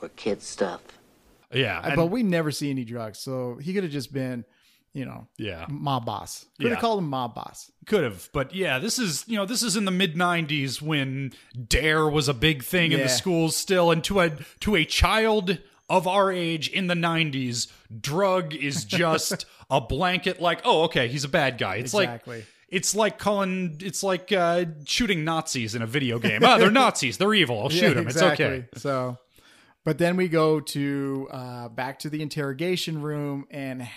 or 0.00 0.08
kid 0.16 0.40
stuff. 0.40 0.80
yeah, 1.52 1.82
and- 1.84 1.96
but 1.96 2.06
we 2.06 2.22
never 2.22 2.50
see 2.50 2.70
any 2.70 2.86
drugs, 2.86 3.18
so 3.18 3.56
he 3.56 3.74
could 3.74 3.82
have 3.82 3.92
just 3.92 4.10
been, 4.10 4.46
you 4.92 5.04
know, 5.04 5.26
yeah. 5.38 5.66
mob 5.68 6.04
boss. 6.06 6.46
Could 6.60 6.70
have 6.72 6.80
called 6.80 6.98
him 6.98 7.08
mob 7.08 7.34
boss. 7.34 7.70
Could 7.86 8.04
have, 8.04 8.28
but 8.32 8.54
yeah, 8.54 8.78
this 8.78 8.98
is 8.98 9.24
you 9.28 9.36
know 9.36 9.46
this 9.46 9.62
is 9.62 9.76
in 9.76 9.84
the 9.84 9.90
mid 9.90 10.14
'90s 10.14 10.82
when 10.82 11.32
Dare 11.68 12.08
was 12.08 12.28
a 12.28 12.34
big 12.34 12.62
thing 12.62 12.92
in 12.92 13.00
the 13.00 13.08
schools 13.08 13.56
still, 13.56 13.90
and 13.90 14.02
to 14.04 14.20
a 14.20 14.30
to 14.60 14.76
a 14.76 14.84
child 14.84 15.58
of 15.88 16.06
our 16.06 16.30
age 16.32 16.68
in 16.68 16.86
the 16.86 16.94
'90s, 16.94 17.68
drug 18.00 18.54
is 18.54 18.84
just 19.00 19.46
a 19.70 19.80
blanket 19.80 20.40
like, 20.40 20.60
oh, 20.64 20.82
okay, 20.84 21.08
he's 21.08 21.24
a 21.24 21.28
bad 21.28 21.58
guy. 21.58 21.76
It's 21.76 21.94
Exactly. 21.94 22.38
like 22.38 22.46
it's 22.68 22.94
like 22.94 23.18
calling 23.18 23.76
it's 23.80 24.02
like 24.02 24.32
uh, 24.32 24.64
shooting 24.86 25.24
Nazis 25.24 25.74
in 25.74 25.82
a 25.82 25.86
video 25.86 26.18
game. 26.18 26.42
Oh, 26.44 26.58
they're 26.58 26.70
Nazis. 26.72 27.18
They're 27.18 27.34
evil. 27.34 27.60
I'll 27.62 27.68
shoot 27.68 27.94
them. 27.94 28.06
It's 28.08 28.22
okay. 28.22 28.66
So, 28.76 29.18
but 29.84 29.98
then 29.98 30.16
we 30.16 30.28
go 30.28 30.60
to 30.60 31.28
uh, 31.30 31.68
back 31.68 32.00
to 32.00 32.10
the 32.10 32.22
interrogation 32.22 33.02
room 33.02 33.46
and 33.50 33.88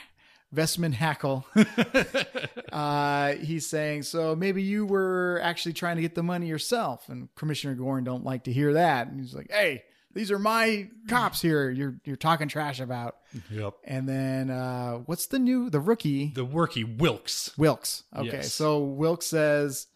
Vestman 0.54 0.94
Hackle. 0.94 1.46
uh, 2.72 3.34
he's 3.34 3.68
saying, 3.68 4.04
"So 4.04 4.36
maybe 4.36 4.62
you 4.64 4.86
were 4.86 5.40
actually 5.44 5.74
trying 5.74 5.96
to 5.98 6.02
get 6.02 6.16
the 6.16 6.24
money 6.24 6.48
yourself." 6.48 7.10
And 7.10 7.34
Commissioner 7.36 7.76
Gordon 7.76 8.04
don't 8.04 8.24
like 8.24 8.44
to 8.46 8.54
hear 8.54 8.74
that. 8.74 9.08
And 9.08 9.20
he's 9.20 9.34
like, 9.34 9.52
"Hey, 9.52 9.84
these 10.14 10.32
are 10.32 10.40
my 10.40 10.90
cops 11.08 11.42
here. 11.42 11.70
You're 11.70 11.96
you're 12.06 12.16
talking 12.16 12.48
trash 12.48 12.80
about." 12.80 13.18
Yep. 13.50 13.74
And 13.84 14.08
then 14.08 14.50
uh, 14.50 14.98
what's 15.06 15.28
the 15.28 15.40
new 15.40 15.70
the 15.70 15.80
rookie 15.80 16.32
The 16.36 16.46
worky 16.46 16.98
Wilkes. 17.00 17.52
Wilkes? 17.58 18.04
Okay, 18.16 18.28
Yes. 18.28 18.54
so 18.54 18.80
Wilkes 18.80 19.26
says, 19.28 19.88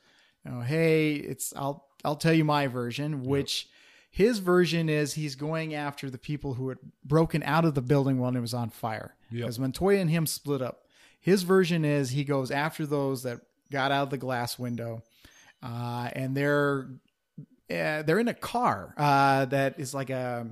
you 0.45 0.51
know, 0.51 0.61
"Hey, 0.61 1.13
it's 1.15 1.53
I'll 1.55 1.85
I'll 2.03 2.15
tell 2.15 2.33
you 2.33 2.45
my 2.45 2.67
version, 2.67 3.23
which." 3.23 3.67
His 4.17 4.39
version 4.39 4.89
is 4.89 5.13
he's 5.13 5.35
going 5.35 5.75
after 5.75 6.09
the 6.09 6.17
people 6.17 6.55
who 6.55 6.69
had 6.69 6.79
broken 7.05 7.43
out 7.43 7.65
of 7.65 7.75
the 7.75 7.83
building 7.83 8.17
when 8.17 8.35
it 8.35 8.39
was 8.39 8.55
on 8.55 8.71
fire. 8.71 9.13
Yep. 9.29 9.41
Because 9.41 9.59
Montoya 9.59 9.99
and 9.99 10.09
him 10.09 10.25
split 10.25 10.59
up. 10.59 10.85
His 11.19 11.43
version 11.43 11.85
is 11.85 12.09
he 12.09 12.23
goes 12.23 12.49
after 12.49 12.87
those 12.87 13.21
that 13.21 13.41
got 13.71 13.91
out 13.91 14.01
of 14.01 14.09
the 14.09 14.17
glass 14.17 14.57
window, 14.57 15.03
uh, 15.61 16.09
and 16.13 16.35
they're 16.35 16.89
uh, 17.69 18.01
they're 18.01 18.17
in 18.17 18.27
a 18.27 18.33
car 18.33 18.95
uh, 18.97 19.45
that 19.45 19.79
is 19.79 19.93
like 19.93 20.09
a 20.09 20.49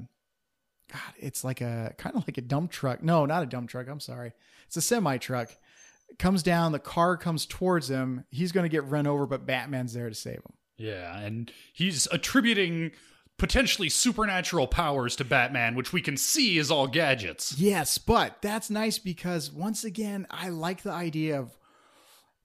God, 0.91 1.01
it's 1.17 1.43
like 1.43 1.61
a 1.61 1.95
kind 1.97 2.15
of 2.15 2.27
like 2.27 2.37
a 2.37 2.41
dump 2.41 2.69
truck. 2.69 3.01
No, 3.01 3.25
not 3.25 3.41
a 3.41 3.47
dump 3.47 3.71
truck. 3.71 3.87
I'm 3.87 3.99
sorry, 3.99 4.33
it's 4.67 4.77
a 4.77 4.81
semi 4.81 5.17
truck. 5.17 5.49
Comes 6.19 6.43
down, 6.43 6.71
the 6.71 6.77
car 6.77 7.17
comes 7.17 7.47
towards 7.47 7.89
him. 7.89 8.25
He's 8.29 8.51
going 8.51 8.65
to 8.65 8.69
get 8.69 8.85
run 8.85 9.07
over, 9.07 9.25
but 9.25 9.47
Batman's 9.47 9.93
there 9.93 10.09
to 10.09 10.13
save 10.13 10.35
him. 10.35 10.53
Yeah, 10.77 11.17
and 11.17 11.51
he's 11.73 12.07
attributing 12.11 12.91
potentially 13.37 13.89
supernatural 13.89 14.67
powers 14.67 15.15
to 15.17 15.25
Batman, 15.25 15.75
which 15.75 15.91
we 15.91 16.01
can 16.01 16.17
see 16.17 16.57
is 16.57 16.71
all 16.71 16.87
gadgets. 16.87 17.57
Yes, 17.57 17.97
but 17.97 18.41
that's 18.41 18.69
nice 18.69 18.97
because 18.97 19.51
once 19.51 19.83
again, 19.83 20.25
I 20.29 20.49
like 20.49 20.83
the 20.83 20.91
idea 20.91 21.39
of 21.39 21.57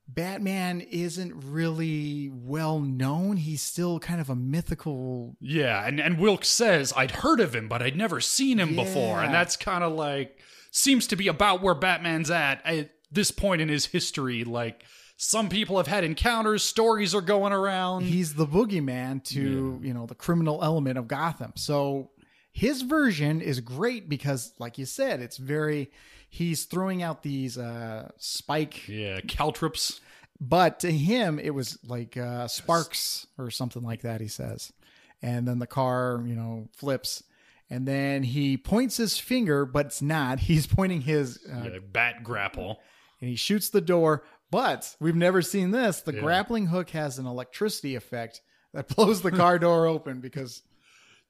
Batman 0.09 0.81
isn't 0.81 1.33
really 1.45 2.31
well 2.33 2.81
known. 2.81 3.37
He's 3.37 3.63
still 3.63 4.01
kind 4.01 4.21
of 4.21 4.29
a 4.29 4.35
mythical. 4.35 5.37
Yeah, 5.41 5.87
and 5.87 6.01
and 6.01 6.19
Wilkes 6.19 6.49
says 6.49 6.93
I'd 6.97 7.13
heard 7.13 7.41
of 7.41 7.55
him, 7.55 7.69
but 7.69 7.83
I'd 7.83 7.97
never 7.97 8.21
seen 8.21 8.59
him 8.59 8.75
before, 8.75 9.21
and 9.21 9.33
that's 9.33 9.57
kind 9.57 9.85
of 9.85 9.93
like 9.93 10.39
seems 10.73 11.07
to 11.09 11.17
be 11.17 11.29
about 11.29 11.63
where 11.63 11.75
Batman's 11.75 12.31
at 12.31 12.65
at 12.67 12.91
this 13.13 13.31
point 13.31 13.61
in 13.63 13.69
his 13.69 13.87
history. 13.87 14.43
Like 14.43 14.85
some 15.23 15.51
people 15.51 15.77
have 15.77 15.87
had 15.87 16.03
encounters, 16.03 16.63
stories 16.63 17.15
are 17.15 17.21
going 17.21 17.53
around. 17.53 18.05
He's 18.05 18.33
the 18.33 18.47
boogeyman 18.47 19.23
to, 19.25 19.79
you 19.83 19.93
know, 19.93 20.07
the 20.07 20.15
criminal 20.15 20.65
element 20.65 20.97
of 20.97 21.09
Gotham. 21.09 21.53
So 21.57 22.09
his 22.53 22.81
version 22.81 23.43
is 23.43 23.61
great 23.61 24.09
because, 24.09 24.55
like 24.59 24.79
you 24.79 24.87
said, 24.87 25.21
it's 25.21 25.37
very. 25.37 25.91
He's 26.31 26.65
throwing 26.65 27.03
out 27.03 27.23
these 27.23 27.59
uh, 27.59 28.09
spike 28.17 28.89
yeah, 28.89 29.21
caltrops. 29.29 30.01
But 30.41 30.81
to 30.81 30.91
him, 30.91 31.39
it 31.39 31.51
was 31.51 31.79
like 31.87 32.17
uh, 32.17 32.49
sparks 32.49 33.27
or 33.37 33.51
something 33.51 33.83
like 33.83 34.01
that, 34.03 34.23
he 34.23 34.29
says. 34.29 34.73
And 35.21 35.47
then 35.47 35.59
the 35.59 35.67
car, 35.67 36.23
you 36.25 36.35
know, 36.35 36.69
flips. 36.75 37.23
And 37.69 37.87
then 37.87 38.23
he 38.23 38.57
points 38.57 38.97
his 38.97 39.19
finger, 39.19 39.67
but 39.67 39.85
it's 39.87 40.01
not. 40.01 40.39
He's 40.49 40.67
pointing 40.67 41.03
his, 41.03 41.39
uh, 41.47 41.69
Yeah, 41.73 41.79
bat 41.93 42.23
grapple. 42.25 42.81
and 43.21 43.29
he 43.29 43.37
shoots 43.37 43.69
the 43.69 43.83
door. 43.83 44.25
But 44.51 44.97
we've 45.01 45.17
never 45.17 45.43
seen 45.43 45.71
this. 45.71 46.01
The 46.01 46.13
grappling 46.13 46.67
hook 46.67 46.91
has 46.91 47.19
an 47.19 47.27
electricity 47.27 47.95
effect 47.95 48.41
that 48.75 48.89
blows 48.89 49.23
the 49.23 49.31
car 49.31 49.59
door 49.61 49.87
open 49.87 50.21
because 50.21 50.63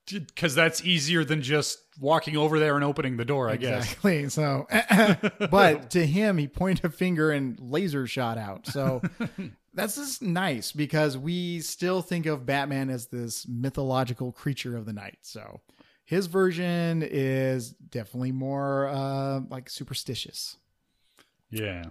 Because 0.06 0.54
that's 0.54 0.84
easier 0.84 1.24
than 1.24 1.42
just 1.42 1.78
walking 2.00 2.36
over 2.36 2.58
there 2.58 2.74
and 2.76 2.84
opening 2.84 3.16
the 3.18 3.24
door, 3.24 3.50
I 3.50 3.56
guess. 3.56 3.84
Exactly. 3.84 4.28
So, 4.30 4.66
but 5.50 5.90
to 5.90 6.06
him, 6.06 6.38
he 6.38 6.48
pointed 6.48 6.84
a 6.86 6.90
finger 6.90 7.30
and 7.30 7.58
laser 7.60 8.06
shot 8.06 8.38
out. 8.38 8.66
So 8.66 9.02
that's 9.74 9.96
just 9.96 10.22
nice 10.22 10.72
because 10.72 11.18
we 11.18 11.60
still 11.60 12.00
think 12.00 12.26
of 12.26 12.46
Batman 12.46 12.88
as 12.90 13.08
this 13.08 13.46
mythological 13.46 14.32
creature 14.32 14.76
of 14.76 14.86
the 14.86 14.92
night. 14.94 15.18
So 15.22 15.60
his 16.06 16.26
version 16.26 17.02
is 17.06 17.70
definitely 17.72 18.32
more 18.32 18.88
uh, 18.88 19.40
like 19.50 19.68
superstitious. 19.68 20.56
Yeah. 21.50 21.84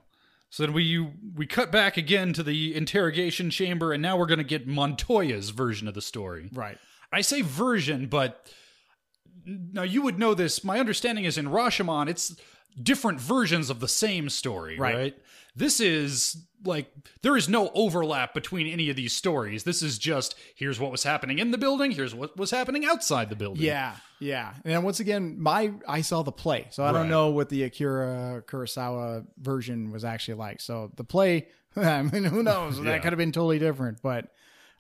So 0.50 0.64
then 0.64 0.74
we 0.74 1.08
we 1.36 1.46
cut 1.46 1.72
back 1.72 1.96
again 1.98 2.34
to 2.34 2.44
the 2.44 2.76
interrogation 2.76 3.50
chamber, 3.50 3.94
and 3.94 4.02
now 4.02 4.18
we're 4.18 4.26
going 4.26 4.40
to 4.40 4.44
get 4.44 4.68
Montoya's 4.68 5.52
version 5.52 5.88
of 5.88 5.94
the 5.94 6.02
story. 6.02 6.50
Right. 6.52 6.78
I 7.12 7.22
say 7.22 7.42
version, 7.42 8.08
but 8.08 8.52
now 9.46 9.84
you 9.84 10.02
would 10.02 10.18
know 10.20 10.34
this. 10.34 10.64
My 10.64 10.80
understanding 10.80 11.26
is 11.26 11.38
in 11.38 11.48
Rashomon, 11.48 12.08
it's 12.10 12.36
different 12.82 13.20
versions 13.20 13.70
of 13.70 13.80
the 13.80 13.88
same 13.88 14.30
story, 14.30 14.78
Right. 14.78 14.96
right? 14.96 15.18
This 15.60 15.80
is 15.82 16.38
like 16.64 16.92
there 17.22 17.38
is 17.38 17.48
no 17.48 17.70
overlap 17.74 18.34
between 18.34 18.66
any 18.68 18.90
of 18.90 18.96
these 18.96 19.14
stories. 19.14 19.64
This 19.64 19.82
is 19.82 19.98
just 19.98 20.36
here's 20.56 20.80
what 20.80 20.92
was 20.92 21.04
happening 21.04 21.40
in 21.40 21.52
the 21.52 21.58
building, 21.58 21.92
here's 21.92 22.16
what 22.16 22.36
was 22.38 22.52
happening 22.52 22.86
outside 22.86 23.30
the 23.30 23.36
building. 23.36 23.64
Yeah, 23.64 23.96
yeah. 24.20 24.54
And 24.64 24.84
once 24.84 25.00
again, 25.00 25.40
my 25.40 25.74
I 25.88 26.02
saw 26.02 26.24
the 26.24 26.32
play, 26.32 26.68
so 26.72 26.84
I 26.84 26.92
don't 26.92 27.10
know 27.10 27.30
what 27.30 27.50
the 27.50 27.64
Akira 27.64 28.44
Kurosawa 28.48 29.26
version 29.38 29.92
was 29.92 30.06
actually 30.06 30.36
like. 30.36 30.62
So 30.62 30.92
the 30.96 31.04
play, 31.04 31.48
I 31.76 32.04
mean, 32.04 32.24
who 32.24 32.42
knows? 32.42 32.78
Yeah. 32.78 32.86
That 32.86 33.04
could 33.04 33.12
have 33.12 33.20
been 33.20 33.32
totally 33.32 33.60
different. 33.60 34.02
But 34.02 34.32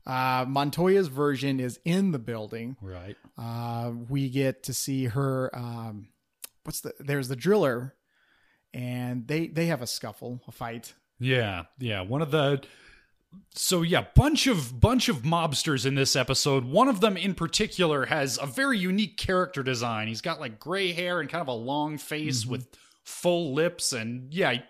uh, 0.05 0.45
Montoya's 0.45 1.07
version 1.07 1.59
is 1.59 1.79
in 1.85 2.11
the 2.11 2.19
building. 2.19 2.77
Right. 2.81 3.17
Uh, 3.37 3.91
we 4.07 4.29
get 4.29 4.63
to 4.63 4.73
see 4.73 5.05
her. 5.05 5.49
Um, 5.53 6.07
what's 6.63 6.81
the? 6.81 6.93
There's 6.99 7.27
the 7.27 7.35
driller, 7.35 7.95
and 8.73 9.27
they 9.27 9.47
they 9.47 9.67
have 9.67 9.81
a 9.81 9.87
scuffle, 9.87 10.41
a 10.47 10.51
fight. 10.51 10.93
Yeah, 11.19 11.63
yeah. 11.79 12.01
One 12.01 12.21
of 12.21 12.31
the 12.31 12.61
so 13.53 13.81
yeah, 13.81 14.05
bunch 14.15 14.47
of 14.47 14.79
bunch 14.79 15.09
of 15.09 15.17
mobsters 15.23 15.85
in 15.85 15.95
this 15.95 16.15
episode. 16.15 16.65
One 16.65 16.87
of 16.87 17.01
them 17.01 17.17
in 17.17 17.35
particular 17.35 18.05
has 18.05 18.39
a 18.41 18.45
very 18.45 18.77
unique 18.77 19.17
character 19.17 19.63
design. 19.63 20.07
He's 20.07 20.21
got 20.21 20.39
like 20.39 20.59
gray 20.59 20.91
hair 20.93 21.19
and 21.19 21.29
kind 21.29 21.41
of 21.41 21.47
a 21.47 21.53
long 21.53 21.97
face 21.97 22.41
mm-hmm. 22.41 22.51
with 22.51 22.67
full 23.03 23.53
lips, 23.53 23.93
and 23.93 24.33
yeah, 24.33 24.53
he 24.53 24.61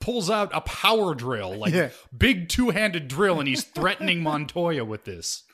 pulls 0.00 0.30
out 0.30 0.50
a 0.54 0.60
power 0.60 1.14
drill, 1.14 1.56
like 1.58 1.74
Yeah. 1.74 1.90
big 2.16 2.48
two 2.48 2.70
handed 2.70 3.08
drill, 3.08 3.38
and 3.38 3.48
he's 3.48 3.64
threatening 3.64 4.22
Montoya 4.22 4.84
with 4.84 5.04
this. 5.04 5.44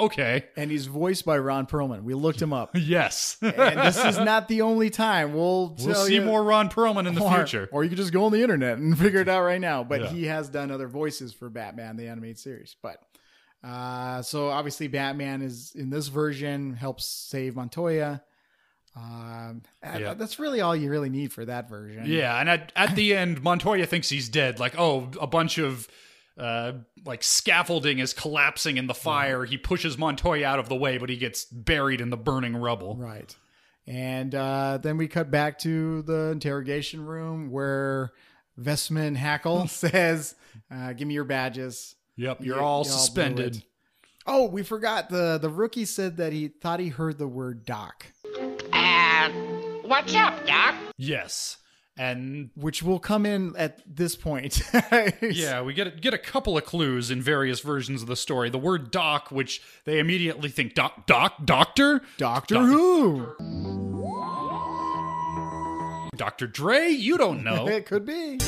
Okay, 0.00 0.44
And 0.56 0.70
he's 0.70 0.86
voiced 0.86 1.24
by 1.24 1.38
Ron 1.38 1.66
Perlman. 1.66 2.02
We 2.02 2.14
looked 2.14 2.40
him 2.40 2.52
up, 2.52 2.70
yes, 2.74 3.36
and 3.42 3.78
this 3.80 4.02
is 4.04 4.18
not 4.18 4.48
the 4.48 4.62
only 4.62 4.90
time. 4.90 5.34
We'll 5.34 5.76
we'll 5.80 5.94
see 6.06 6.14
you- 6.16 6.22
more 6.22 6.42
Ron 6.42 6.68
Perlman 6.70 7.06
in 7.06 7.14
the 7.14 7.22
or, 7.22 7.34
future. 7.36 7.68
Or 7.72 7.84
you 7.84 7.90
could 7.90 7.98
just 7.98 8.12
go 8.12 8.24
on 8.24 8.32
the 8.32 8.42
internet 8.42 8.78
and 8.78 8.98
figure 8.98 9.20
it 9.20 9.28
out 9.28 9.42
right 9.42 9.60
now. 9.60 9.84
But 9.84 10.00
Yeah. 10.02 10.08
he 10.08 10.24
has 10.26 10.48
done 10.48 10.70
other 10.70 10.88
voices 10.88 11.32
for 11.32 11.48
Batman, 11.50 11.96
the 11.96 12.08
animated 12.08 12.38
series. 12.38 12.76
But 12.82 12.96
uh, 13.62 14.22
so 14.22 14.48
obviously, 14.48 14.88
Batman 14.88 15.42
is 15.42 15.72
in 15.74 15.90
this 15.90 16.08
version 16.08 16.72
helps 16.74 17.04
save 17.06 17.56
Montoya. 17.56 18.22
Um, 18.96 19.62
Yeah. 19.82 20.14
that's 20.14 20.38
really 20.38 20.60
all 20.60 20.74
you 20.74 20.90
really 20.90 21.10
need 21.10 21.32
for 21.32 21.44
that 21.44 21.68
version. 21.68 22.04
Yeah, 22.06 22.38
and 22.40 22.48
at, 22.48 22.72
at 22.74 22.96
the 22.96 23.14
end, 23.14 23.42
Montoya 23.42 23.86
thinks 23.86 24.08
he's 24.08 24.28
dead. 24.28 24.58
Like, 24.58 24.74
oh, 24.78 25.10
a 25.20 25.26
bunch 25.28 25.58
of 25.58 25.86
uh, 26.40 26.72
like 27.04 27.22
scaffolding 27.22 27.98
is 27.98 28.12
collapsing 28.12 28.76
in 28.78 28.86
the 28.86 28.94
fire. 28.94 29.44
He 29.44 29.56
pushes 29.58 29.98
Montoya 29.98 30.46
out 30.46 30.58
of 30.58 30.68
the 30.68 30.74
way, 30.76 30.98
but 30.98 31.10
he 31.10 31.16
gets 31.16 31.44
buried 31.44 32.00
in 32.00 32.10
the 32.10 32.16
burning 32.16 32.56
rubble. 32.56 32.96
Right. 32.96 33.34
And 33.86 34.34
uh, 34.34 34.78
then 34.82 34.96
we 34.96 35.06
cut 35.08 35.30
back 35.30 35.58
to 35.60 36.02
the 36.02 36.30
interrogation 36.32 37.04
room 37.04 37.50
where 37.50 38.12
Vestman 38.58 39.16
Hackle 39.16 39.66
says, 39.68 40.34
uh, 40.70 40.92
"Give 40.94 41.06
me 41.08 41.14
your 41.14 41.24
badges." 41.24 41.94
Yep, 42.16 42.44
you're 42.44 42.56
You- 42.56 42.62
all 42.62 42.78
y'all 42.78 42.84
suspended. 42.84 43.56
it. 43.56 43.62
Oh, 44.26 44.46
we 44.46 44.62
forgot 44.62 45.08
the 45.08 45.38
the 45.40 45.48
rookie 45.48 45.84
said 45.86 46.18
that 46.18 46.32
he 46.32 46.48
thought 46.48 46.78
he 46.78 46.88
heard 46.88 47.18
the 47.18 47.26
word 47.26 47.64
doc. 47.64 48.06
Uh, 48.72 49.28
what's 49.82 50.14
up, 50.14 50.46
Doc? 50.46 50.74
Yes, 50.96 51.56
and 52.00 52.48
which 52.54 52.82
will 52.82 52.98
come 52.98 53.26
in 53.26 53.54
at 53.56 53.82
this 53.86 54.16
point. 54.16 54.62
yeah, 55.20 55.60
we 55.60 55.74
get 55.74 56.00
get 56.00 56.14
a 56.14 56.18
couple 56.18 56.56
of 56.56 56.64
clues 56.64 57.10
in 57.10 57.20
various 57.20 57.60
versions 57.60 58.00
of 58.00 58.08
the 58.08 58.16
story. 58.16 58.48
The 58.48 58.58
word 58.58 58.90
"doc," 58.90 59.30
which 59.30 59.60
they 59.84 59.98
immediately 59.98 60.48
think 60.48 60.74
doc, 60.74 61.06
doc, 61.06 61.44
doctor, 61.44 62.00
Doctor 62.16 62.54
Doc- 62.54 62.66
Who. 62.68 63.89
Dr. 66.20 66.46
Dre? 66.46 66.88
You 66.90 67.16
don't 67.16 67.42
know. 67.48 67.66
It 67.66 67.86
could 67.86 68.04
be. 68.04 68.38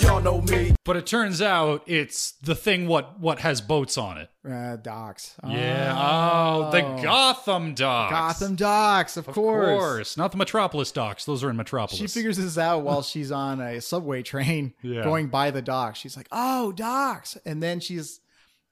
but 0.85 0.97
it 0.97 1.07
turns 1.07 1.41
out 1.41 1.83
it's 1.87 2.33
the 2.43 2.55
thing 2.55 2.87
what 2.87 3.19
what 3.19 3.39
has 3.41 3.61
boats 3.63 3.97
on 3.97 4.19
it. 4.19 4.29
Uh, 4.47 4.77
docks. 4.77 5.35
Yeah. 5.49 5.95
Oh, 5.97 6.71
the 6.71 6.81
Gotham 7.03 7.75
docks. 7.75 8.13
Gotham 8.13 8.57
docks, 8.57 9.17
of, 9.17 9.25
course. 9.25 9.37
Of 9.37 9.43
course. 9.45 9.79
course. 9.81 10.17
Not 10.19 10.33
the 10.33 10.37
Metropolis 10.37 10.93
docks. 10.93 11.25
Those 11.25 11.43
are 11.43 11.49
in 11.51 11.57
Metropolis. 11.57 11.99
She 11.99 12.07
figures 12.09 12.37
this 12.37 12.59
out 12.59 12.83
while 12.83 13.03
she's 13.03 13.33
on 13.33 13.61
a 13.61 13.81
subway 13.81 14.23
train 14.23 14.75
Yeah. 14.83 15.03
going 15.05 15.29
by 15.29 15.51
the 15.51 15.63
docks. 15.63 15.99
She's 15.99 16.17
like, 16.17 16.27
"Oh, 16.33 16.73
docks!" 16.73 17.39
And 17.47 17.63
then 17.63 17.81
she's, 17.81 18.21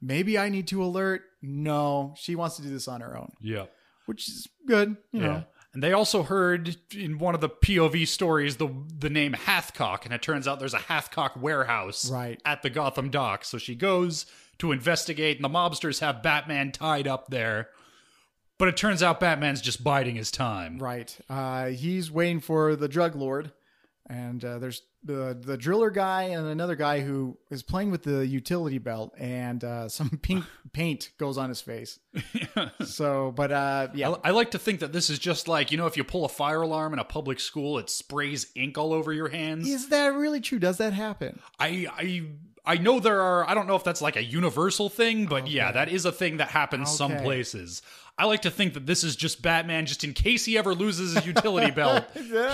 maybe 0.02 0.37
I 0.38 0.49
need 0.50 0.66
to 0.69 0.85
alert. 0.85 1.23
No, 1.40 2.14
she 2.19 2.35
wants 2.35 2.57
to 2.57 2.62
do 2.62 2.69
this 2.69 2.87
on 2.87 3.00
her 3.00 3.16
own, 3.16 3.33
Yeah. 3.40 3.64
which 4.07 4.28
is 4.28 4.47
good. 4.66 4.97
You 5.12 5.21
Yeah. 5.21 5.26
know, 5.26 5.45
And 5.72 5.82
they 5.82 5.92
also 5.92 6.24
heard 6.24 6.76
in 6.92 7.18
one 7.18 7.34
of 7.34 7.40
the 7.40 7.48
POV 7.48 8.08
stories 8.08 8.56
the 8.56 8.68
the 8.98 9.10
name 9.10 9.34
Hathcock, 9.34 10.04
and 10.04 10.12
it 10.12 10.20
turns 10.22 10.48
out 10.48 10.58
there's 10.58 10.74
a 10.74 10.78
Hathcock 10.78 11.36
warehouse 11.36 12.10
Right. 12.10 12.40
at 12.44 12.62
the 12.62 12.70
Gotham 12.70 13.08
dock. 13.10 13.44
So 13.44 13.56
she 13.56 13.74
goes 13.76 14.26
to 14.58 14.72
investigate, 14.72 15.36
and 15.36 15.44
the 15.44 15.48
mobsters 15.48 16.00
have 16.00 16.22
Batman 16.22 16.72
tied 16.72 17.06
up 17.06 17.28
there. 17.28 17.68
But 18.58 18.68
it 18.68 18.76
turns 18.76 19.02
out 19.02 19.20
Batman's 19.20 19.62
just 19.62 19.82
biding 19.82 20.16
his 20.16 20.30
time. 20.30 20.78
right? 20.78 21.16
Uh, 21.30 21.66
he's 21.68 22.10
waiting 22.10 22.40
for 22.40 22.76
the 22.76 22.88
drug 22.88 23.14
lord, 23.16 23.52
and 24.10 24.44
uh, 24.44 24.58
there's 24.58 24.82
the 25.04 25.38
the 25.40 25.56
driller 25.56 25.90
guy 25.90 26.24
and 26.24 26.46
another 26.48 26.74
guy 26.74 27.00
who 27.00 27.38
is 27.48 27.62
playing 27.62 27.92
with 27.92 28.02
the 28.02 28.26
utility 28.26 28.78
belt, 28.78 29.14
and 29.16 29.62
uh, 29.62 29.88
some 29.88 30.10
pink 30.22 30.44
paint 30.72 31.10
goes 31.16 31.38
on 31.38 31.48
his 31.48 31.60
face. 31.60 32.00
so, 32.84 33.32
but 33.32 33.52
uh, 33.52 33.88
yeah, 33.94 34.10
I, 34.10 34.28
I 34.28 34.30
like 34.30 34.50
to 34.50 34.58
think 34.58 34.80
that 34.80 34.92
this 34.92 35.10
is 35.10 35.18
just 35.18 35.46
like 35.46 35.70
you 35.70 35.78
know 35.78 35.86
if 35.86 35.96
you 35.96 36.02
pull 36.02 36.24
a 36.24 36.28
fire 36.28 36.62
alarm 36.62 36.92
in 36.92 36.98
a 36.98 37.04
public 37.04 37.38
school, 37.38 37.78
it 37.78 37.88
sprays 37.88 38.48
ink 38.56 38.76
all 38.76 38.92
over 38.92 39.12
your 39.12 39.28
hands. 39.28 39.68
is 39.68 39.88
that 39.90 40.12
really 40.14 40.40
true? 40.40 40.58
Does 40.58 40.78
that 40.78 40.92
happen? 40.92 41.38
I 41.58 41.86
I 41.96 42.22
I 42.66 42.76
know 42.76 43.00
there 43.00 43.20
are. 43.20 43.48
I 43.48 43.54
don't 43.54 43.68
know 43.68 43.76
if 43.76 43.84
that's 43.84 44.02
like 44.02 44.16
a 44.16 44.24
universal 44.24 44.88
thing, 44.88 45.26
but 45.26 45.46
yeah, 45.46 45.72
that 45.72 45.88
is 45.88 46.04
a 46.04 46.12
thing 46.12 46.38
that 46.38 46.48
happens 46.48 46.90
some 46.90 47.16
places. 47.18 47.80
I 48.20 48.24
like 48.26 48.42
to 48.42 48.50
think 48.50 48.74
that 48.74 48.86
this 48.86 49.02
is 49.02 49.16
just 49.16 49.40
Batman, 49.42 49.86
just 49.86 50.04
in 50.04 50.12
case 50.12 50.44
he 50.44 50.58
ever 50.58 50.74
loses 50.74 51.14
his 51.14 51.26
utility 51.26 51.70
belt, 51.80 52.04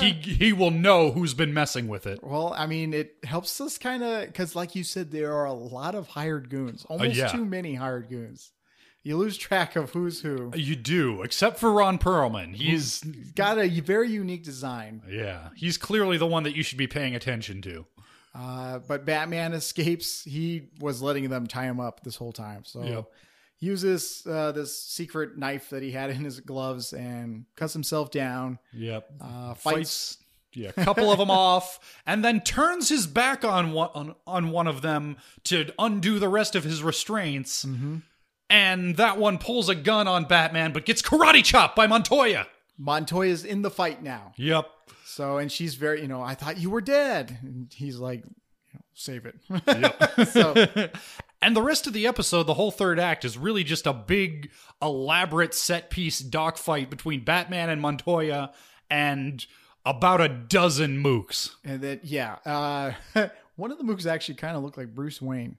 he 0.00 0.12
he 0.12 0.52
will 0.52 0.70
know 0.70 1.10
who's 1.10 1.34
been 1.34 1.52
messing 1.52 1.88
with 1.88 2.06
it. 2.06 2.20
Well, 2.22 2.54
I 2.56 2.66
mean, 2.66 2.94
it 2.94 3.16
helps 3.24 3.60
us 3.60 3.76
kind 3.78 4.02
of 4.02 4.26
because, 4.26 4.54
like 4.54 4.74
you 4.76 4.84
said, 4.84 5.10
there 5.10 5.32
are 5.32 5.44
a 5.46 5.52
lot 5.52 5.94
of 5.94 6.08
hired 6.08 6.48
goons, 6.50 6.84
almost 6.88 7.10
Uh, 7.18 7.22
yeah. 7.22 7.28
too 7.28 7.44
many 7.44 7.74
hired 7.74 8.08
goons. 8.08 8.52
You 9.02 9.16
lose 9.16 9.36
track 9.38 9.76
of 9.76 9.90
who's 9.90 10.20
who. 10.20 10.50
You 10.56 10.74
do, 10.74 11.22
except 11.22 11.58
for 11.60 11.70
Ron 11.72 11.96
Perlman. 11.98 12.54
He's 12.56 13.00
Got 13.36 13.58
a 13.58 13.68
very 13.80 14.10
unique 14.10 14.42
design, 14.44 15.02
yeah, 15.08 15.50
he's 15.54 15.78
clearly 15.78 16.16
the 16.18 16.26
one 16.26 16.42
that 16.42 16.56
you 16.56 16.62
should 16.64 16.78
be 16.78 16.86
paying 16.88 17.14
attention 17.14 17.62
to. 17.62 17.86
uh, 18.34 18.80
but 18.86 19.04
Batman 19.04 19.52
escapes. 19.52 20.22
He 20.24 20.68
was 20.80 21.00
letting 21.02 21.28
them 21.30 21.46
tie 21.46 21.66
him 21.66 21.78
up 21.80 22.02
this 22.02 22.16
whole 22.16 22.32
time, 22.32 22.64
so 22.64 22.82
Yep. 22.82 23.04
Uses 23.60 24.26
uh, 24.26 24.52
this 24.52 24.78
secret 24.78 25.38
knife 25.38 25.70
that 25.70 25.82
he 25.82 25.90
had 25.90 26.10
in 26.10 26.24
his 26.24 26.40
gloves 26.40 26.92
and 26.92 27.46
cuts 27.56 27.72
himself 27.72 28.10
down. 28.10 28.58
Yep. 28.72 29.10
Uh, 29.20 29.54
fights. 29.54 29.62
fights 29.62 30.18
yeah, 30.56 30.70
a 30.74 30.84
couple 30.84 31.12
of 31.12 31.18
them 31.18 31.30
off, 31.30 31.78
and 32.06 32.24
then 32.24 32.40
turns 32.40 32.88
his 32.88 33.06
back 33.06 33.44
on 33.44 33.72
one 33.72 33.90
on, 33.94 34.14
on 34.26 34.50
one 34.50 34.66
of 34.66 34.80
them 34.80 35.18
to 35.44 35.70
undo 35.78 36.18
the 36.18 36.30
rest 36.30 36.56
of 36.56 36.64
his 36.64 36.82
restraints. 36.82 37.66
Mm-hmm. 37.66 37.96
And 38.48 38.96
that 38.96 39.18
one 39.18 39.36
pulls 39.38 39.68
a 39.68 39.74
gun 39.74 40.08
on 40.08 40.24
Batman, 40.24 40.72
but 40.72 40.86
gets 40.86 41.02
karate 41.02 41.44
chopped 41.44 41.76
by 41.76 41.86
Montoya. 41.86 42.46
Montoya's 42.78 43.44
in 43.44 43.62
the 43.62 43.70
fight 43.70 44.02
now, 44.02 44.32
Yep. 44.36 44.66
so 45.04 45.36
and 45.36 45.52
she's 45.52 45.74
very, 45.74 46.00
you 46.00 46.08
know, 46.08 46.22
I 46.22 46.34
thought 46.34 46.56
you 46.56 46.70
were 46.70 46.80
dead, 46.80 47.38
and 47.42 47.70
he's 47.74 47.98
like, 47.98 48.24
save 48.94 49.26
it. 49.26 49.34
Yep. 49.66 50.28
so 50.28 50.88
And 51.42 51.54
the 51.54 51.62
rest 51.62 51.86
of 51.86 51.92
the 51.92 52.06
episode, 52.06 52.44
the 52.44 52.54
whole 52.54 52.70
third 52.70 52.98
act, 52.98 53.24
is 53.24 53.36
really 53.36 53.62
just 53.62 53.86
a 53.86 53.92
big, 53.92 54.50
elaborate 54.80 55.54
set 55.54 55.90
piece 55.90 56.18
dogfight 56.18 56.90
between 56.90 57.24
Batman 57.24 57.68
and 57.68 57.80
Montoya 57.80 58.52
and 58.88 59.44
about 59.84 60.20
a 60.20 60.28
dozen 60.28 61.02
mooks. 61.02 61.54
And 61.64 61.80
then, 61.80 62.00
yeah, 62.02 62.36
uh, 62.46 62.92
one 63.56 63.70
of 63.70 63.78
the 63.78 63.84
mooks 63.84 64.06
actually 64.06 64.36
kind 64.36 64.56
of 64.56 64.62
looked 64.62 64.78
like 64.78 64.94
Bruce 64.94 65.20
Wayne, 65.20 65.56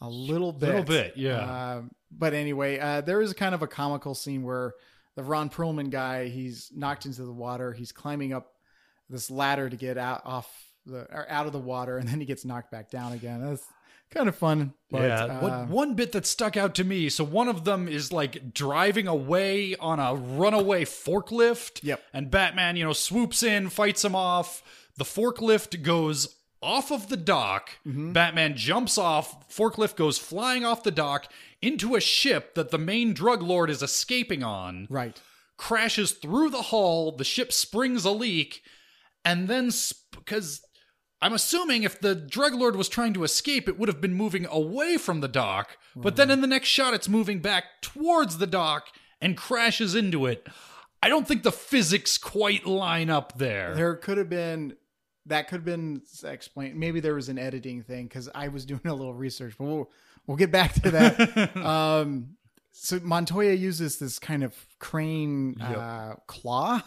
a 0.00 0.08
little 0.08 0.52
bit, 0.52 0.68
Little 0.68 0.84
bit, 0.84 1.12
yeah. 1.16 1.38
Uh, 1.38 1.82
but 2.10 2.32
anyway, 2.32 2.78
uh, 2.78 3.02
there 3.02 3.20
is 3.20 3.32
kind 3.34 3.54
of 3.54 3.62
a 3.62 3.66
comical 3.66 4.14
scene 4.14 4.42
where 4.42 4.72
the 5.14 5.22
Ron 5.22 5.50
Perlman 5.50 5.90
guy 5.90 6.28
he's 6.28 6.70
knocked 6.74 7.04
into 7.06 7.24
the 7.24 7.32
water. 7.32 7.72
He's 7.72 7.92
climbing 7.92 8.32
up 8.32 8.52
this 9.10 9.30
ladder 9.30 9.68
to 9.68 9.76
get 9.76 9.98
out 9.98 10.22
off 10.24 10.48
the 10.86 11.00
or 11.12 11.26
out 11.28 11.46
of 11.46 11.52
the 11.52 11.58
water, 11.58 11.98
and 11.98 12.08
then 12.08 12.18
he 12.20 12.26
gets 12.26 12.44
knocked 12.44 12.70
back 12.70 12.90
down 12.90 13.12
again. 13.12 13.44
That's 13.44 13.66
kind 14.10 14.28
of 14.28 14.36
fun. 14.36 14.74
But, 14.90 15.02
yeah. 15.02 15.24
uh, 15.24 15.40
one, 15.40 15.68
one 15.68 15.94
bit 15.94 16.12
that 16.12 16.26
stuck 16.26 16.56
out 16.56 16.74
to 16.76 16.84
me. 16.84 17.08
So 17.08 17.24
one 17.24 17.48
of 17.48 17.64
them 17.64 17.88
is 17.88 18.12
like 18.12 18.54
driving 18.54 19.06
away 19.06 19.76
on 19.76 20.00
a 20.00 20.14
runaway 20.14 20.84
forklift. 20.84 21.80
Yep. 21.82 22.02
And 22.12 22.30
Batman, 22.30 22.76
you 22.76 22.84
know, 22.84 22.92
swoops 22.92 23.42
in, 23.42 23.68
fights 23.68 24.04
him 24.04 24.14
off. 24.14 24.62
The 24.96 25.04
forklift 25.04 25.82
goes 25.82 26.36
off 26.62 26.90
of 26.90 27.08
the 27.08 27.16
dock. 27.16 27.70
Mm-hmm. 27.86 28.12
Batman 28.12 28.56
jumps 28.56 28.98
off. 28.98 29.48
Forklift 29.48 29.96
goes 29.96 30.18
flying 30.18 30.64
off 30.64 30.82
the 30.82 30.90
dock 30.90 31.30
into 31.60 31.94
a 31.94 32.00
ship 32.00 32.54
that 32.54 32.70
the 32.70 32.78
main 32.78 33.12
drug 33.12 33.42
lord 33.42 33.70
is 33.70 33.82
escaping 33.82 34.42
on. 34.42 34.86
right. 34.90 35.20
Crashes 35.56 36.12
through 36.12 36.50
the 36.50 36.62
hull. 36.62 37.10
The 37.10 37.24
ship 37.24 37.52
springs 37.52 38.04
a 38.04 38.12
leak. 38.12 38.62
And 39.24 39.48
then, 39.48 39.70
because 40.12 40.62
I'm 41.20 41.32
assuming 41.32 41.82
if 41.82 42.00
the 42.00 42.14
drug 42.14 42.54
lord 42.54 42.76
was 42.76 42.88
trying 42.88 43.12
to 43.14 43.24
escape, 43.24 43.68
it 43.68 43.78
would 43.78 43.88
have 43.88 44.00
been 44.00 44.14
moving 44.14 44.46
away 44.46 44.96
from 44.96 45.20
the 45.20 45.28
dock. 45.28 45.76
But 45.96 46.16
then 46.16 46.30
in 46.30 46.40
the 46.40 46.46
next 46.46 46.68
shot, 46.68 46.94
it's 46.94 47.08
moving 47.08 47.40
back 47.40 47.64
towards 47.82 48.38
the 48.38 48.46
dock 48.46 48.88
and 49.20 49.36
crashes 49.36 49.94
into 49.94 50.26
it. 50.26 50.46
I 51.02 51.08
don't 51.08 51.26
think 51.26 51.42
the 51.42 51.52
physics 51.52 52.18
quite 52.18 52.66
line 52.66 53.10
up 53.10 53.38
there. 53.38 53.74
There 53.74 53.94
could 53.94 54.18
have 54.18 54.28
been 54.28 54.76
that 55.26 55.48
could 55.48 55.56
have 55.56 55.64
been 55.64 56.02
explained. 56.24 56.76
Maybe 56.76 57.00
there 57.00 57.14
was 57.14 57.28
an 57.28 57.38
editing 57.38 57.82
thing 57.82 58.06
because 58.06 58.28
I 58.34 58.48
was 58.48 58.64
doing 58.66 58.80
a 58.84 58.94
little 58.94 59.14
research, 59.14 59.54
but 59.58 59.64
we'll 59.64 59.90
we'll 60.26 60.36
get 60.36 60.50
back 60.50 60.74
to 60.74 60.90
that. 60.90 61.56
um, 61.64 62.36
so 62.72 63.00
Montoya 63.02 63.54
uses 63.54 63.98
this 63.98 64.18
kind 64.20 64.44
of 64.44 64.54
crane 64.78 65.60
uh, 65.60 66.14
claw, 66.26 66.80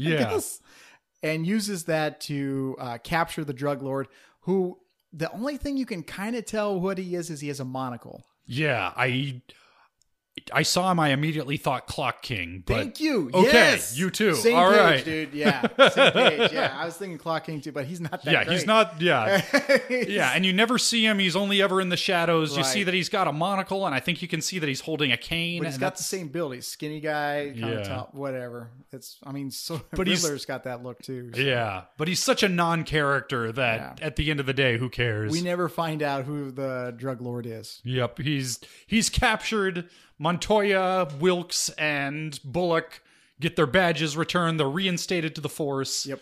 yeah. 0.00 0.32
yes, 0.32 0.60
and 1.22 1.46
uses 1.46 1.84
that 1.84 2.20
to 2.22 2.76
uh, 2.78 2.98
capture 2.98 3.44
the 3.44 3.52
drug 3.52 3.82
lord. 3.82 4.08
Who 4.42 4.78
the 5.12 5.30
only 5.32 5.56
thing 5.56 5.76
you 5.76 5.86
can 5.86 6.02
kind 6.02 6.36
of 6.36 6.46
tell 6.46 6.78
what 6.80 6.98
he 6.98 7.14
is 7.14 7.30
is 7.30 7.40
he 7.40 7.48
has 7.48 7.60
a 7.60 7.64
monocle. 7.64 8.24
Yeah. 8.46 8.92
I. 8.96 9.42
I 10.54 10.62
saw 10.62 10.90
him. 10.90 10.98
I 10.98 11.10
immediately 11.10 11.56
thought 11.56 11.86
Clock 11.86 12.22
King. 12.22 12.62
Thank 12.66 13.00
you. 13.00 13.30
Okay, 13.34 13.52
Yes. 13.52 13.96
you 13.98 14.10
too. 14.10 14.34
Same 14.34 14.56
All 14.56 14.70
page, 14.70 14.78
right. 14.80 15.04
dude. 15.04 15.34
Yeah, 15.34 15.60
same 15.90 16.12
page. 16.12 16.52
Yeah, 16.52 16.74
I 16.76 16.84
was 16.86 16.96
thinking 16.96 17.18
Clock 17.18 17.44
King 17.44 17.60
too, 17.60 17.72
but 17.72 17.84
he's 17.84 18.00
not 18.00 18.22
that. 18.24 18.32
Yeah, 18.32 18.44
he's 18.50 18.64
not. 18.64 19.00
Yeah, 19.02 19.42
yeah, 19.90 20.32
and 20.34 20.46
you 20.46 20.52
never 20.52 20.78
see 20.78 21.04
him. 21.04 21.18
He's 21.18 21.36
only 21.36 21.60
ever 21.60 21.80
in 21.80 21.88
the 21.88 21.96
shadows. 21.96 22.56
You 22.56 22.64
see 22.64 22.84
that 22.84 22.94
he's 22.94 23.08
got 23.08 23.28
a 23.28 23.32
monocle, 23.32 23.84
and 23.86 23.94
I 23.94 24.00
think 24.00 24.22
you 24.22 24.28
can 24.28 24.40
see 24.40 24.58
that 24.60 24.68
he's 24.68 24.80
holding 24.80 25.12
a 25.12 25.16
cane. 25.16 25.60
But 25.62 25.68
he's 25.68 25.78
got 25.78 25.96
the 25.96 26.02
same 26.04 26.28
build. 26.28 26.54
He's 26.54 26.66
skinny 26.66 27.00
guy, 27.00 27.46
kind 27.50 27.58
Yeah. 27.58 27.66
of 27.80 27.86
top, 27.88 28.14
whatever. 28.14 28.70
It's, 28.92 29.18
I 29.24 29.32
mean, 29.32 29.50
so 29.50 29.80
But 29.92 30.06
he's- 30.06 30.22
Riddler's 30.22 30.46
got 30.46 30.64
that 30.64 30.82
look 30.82 31.00
too. 31.02 31.32
so 31.34 31.40
Yeah, 31.40 31.82
but 31.98 32.08
he's 32.08 32.20
such 32.22 32.42
a 32.42 32.48
non-character 32.48 33.52
that 33.52 33.98
Yeah. 34.00 34.06
at 34.06 34.16
the 34.16 34.30
end 34.30 34.40
of 34.40 34.46
the 34.46 34.54
day, 34.54 34.78
who 34.78 34.88
cares? 34.88 35.32
We 35.32 35.42
never 35.42 35.68
find 35.68 36.02
out 36.02 36.24
who 36.24 36.50
the 36.50 36.94
drug 36.96 37.20
lord 37.20 37.46
is. 37.46 37.80
Yep, 37.84 38.18
he's 38.18 38.58
he's 38.86 39.10
captured. 39.10 39.88
Montoya, 40.20 41.08
Wilkes, 41.18 41.70
and 41.70 42.38
Bullock 42.44 43.02
get 43.40 43.56
their 43.56 43.66
badges 43.66 44.18
returned. 44.18 44.60
They're 44.60 44.68
reinstated 44.68 45.34
to 45.34 45.40
the 45.40 45.48
force. 45.48 46.04
Yep. 46.04 46.20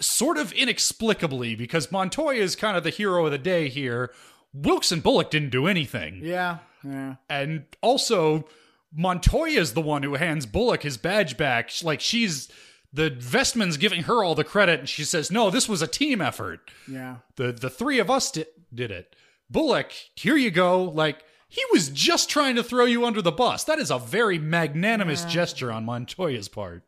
Sort 0.00 0.36
of 0.36 0.52
inexplicably, 0.52 1.54
because 1.54 1.92
Montoya 1.92 2.42
is 2.42 2.56
kind 2.56 2.76
of 2.76 2.82
the 2.82 2.90
hero 2.90 3.24
of 3.24 3.32
the 3.32 3.38
day 3.38 3.68
here. 3.68 4.12
Wilkes 4.52 4.90
and 4.90 5.00
Bullock 5.00 5.30
didn't 5.30 5.50
do 5.50 5.68
anything. 5.68 6.22
Yeah. 6.24 6.58
Yeah. 6.84 7.14
And 7.28 7.66
also, 7.82 8.48
Montoya 8.92 9.60
is 9.60 9.74
the 9.74 9.80
one 9.80 10.02
who 10.02 10.14
hands 10.14 10.44
Bullock 10.44 10.82
his 10.82 10.96
badge 10.96 11.36
back. 11.36 11.70
Like 11.84 12.00
she's 12.00 12.50
the 12.92 13.10
Vestman's 13.10 13.76
giving 13.76 14.02
her 14.02 14.24
all 14.24 14.34
the 14.34 14.42
credit, 14.42 14.80
and 14.80 14.88
she 14.88 15.04
says, 15.04 15.30
"No, 15.30 15.50
this 15.50 15.68
was 15.68 15.82
a 15.82 15.86
team 15.86 16.20
effort. 16.20 16.68
Yeah. 16.90 17.18
The 17.36 17.52
the 17.52 17.70
three 17.70 18.00
of 18.00 18.10
us 18.10 18.32
did 18.32 18.48
did 18.74 18.90
it." 18.90 19.14
Bullock, 19.48 19.92
here 20.16 20.36
you 20.36 20.50
go. 20.50 20.82
Like 20.82 21.22
he 21.50 21.62
was 21.72 21.90
just 21.90 22.30
trying 22.30 22.54
to 22.54 22.62
throw 22.62 22.84
you 22.84 23.04
under 23.04 23.20
the 23.20 23.32
bus. 23.32 23.64
That 23.64 23.78
is 23.80 23.90
a 23.90 23.98
very 23.98 24.38
magnanimous 24.38 25.24
gesture 25.24 25.70
on 25.70 25.84
Montoya's 25.84 26.48
part. 26.48 26.84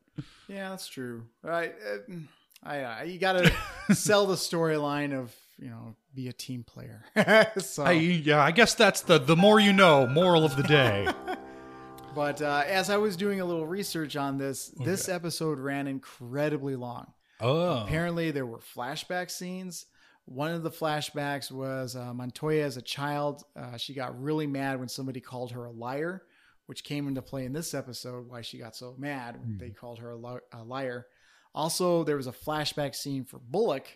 Yeah, 0.49 0.71
that's 0.71 0.87
true. 0.87 1.25
Right. 1.43 1.75
Uh, 1.85 2.15
I, 2.63 2.77
I, 2.77 3.03
you 3.03 3.19
got 3.19 3.33
to 3.33 3.53
sell 3.95 4.27
the 4.27 4.37
storyline 4.37 5.19
of, 5.19 5.35
you 5.59 5.69
know, 5.69 5.97
be 6.15 6.29
a 6.29 6.33
team 6.33 6.63
player. 6.63 7.05
so, 7.59 7.83
I, 7.83 7.93
yeah, 7.93 8.41
I 8.41 8.53
guess 8.53 8.75
that's 8.75 9.01
the 9.01 9.19
the 9.19 9.37
more 9.37 9.59
you 9.59 9.73
know 9.73 10.07
moral 10.07 10.45
of 10.45 10.57
the 10.57 10.63
day. 10.63 11.09
But 12.15 12.43
uh, 12.43 12.65
as 12.67 12.91
I 12.91 12.99
was 12.99 13.17
doing 13.17 13.41
a 13.41 13.45
little 13.47 13.67
research 13.67 14.17
on 14.17 14.37
this, 14.37 14.69
this 14.69 15.09
episode 15.09 15.59
ran 15.59 15.87
incredibly 15.87 16.77
long. 16.77 17.11
Oh. 17.41 17.85
Apparently, 17.85 18.31
there 18.31 18.45
were 18.45 18.59
flashback 18.59 19.31
scenes. 19.31 19.87
One 20.27 20.53
of 20.53 20.63
the 20.63 20.71
flashbacks 20.71 21.51
was 21.51 21.97
uh, 21.97 22.15
Montoya 22.15 22.65
as 22.65 22.77
a 22.77 22.83
child. 22.83 23.43
Uh, 23.57 23.77
she 23.77 23.93
got 23.95 24.21
really 24.23 24.47
mad 24.47 24.79
when 24.79 24.89
somebody 24.89 25.21
called 25.21 25.51
her 25.53 25.65
a 25.65 25.71
liar, 25.71 26.23
which 26.67 26.85
came 26.85 27.09
into 27.09 27.23
play 27.23 27.45
in 27.45 27.53
this 27.53 27.75
episode. 27.75 28.29
Why 28.29 28.41
she 28.41 28.59
got 28.59 28.77
so 28.77 28.95
mad 28.99 29.41
when 29.41 29.59
they 29.59 29.71
called 29.71 29.99
her 29.99 30.11
a, 30.11 30.17
li- 30.17 30.41
a 30.53 30.63
liar. 30.63 31.07
Also, 31.55 32.05
there 32.05 32.17
was 32.17 32.29
a 32.29 32.33
flashback 32.33 32.95
scene 32.95 33.25
for 33.25 33.39
Bullock. 33.39 33.87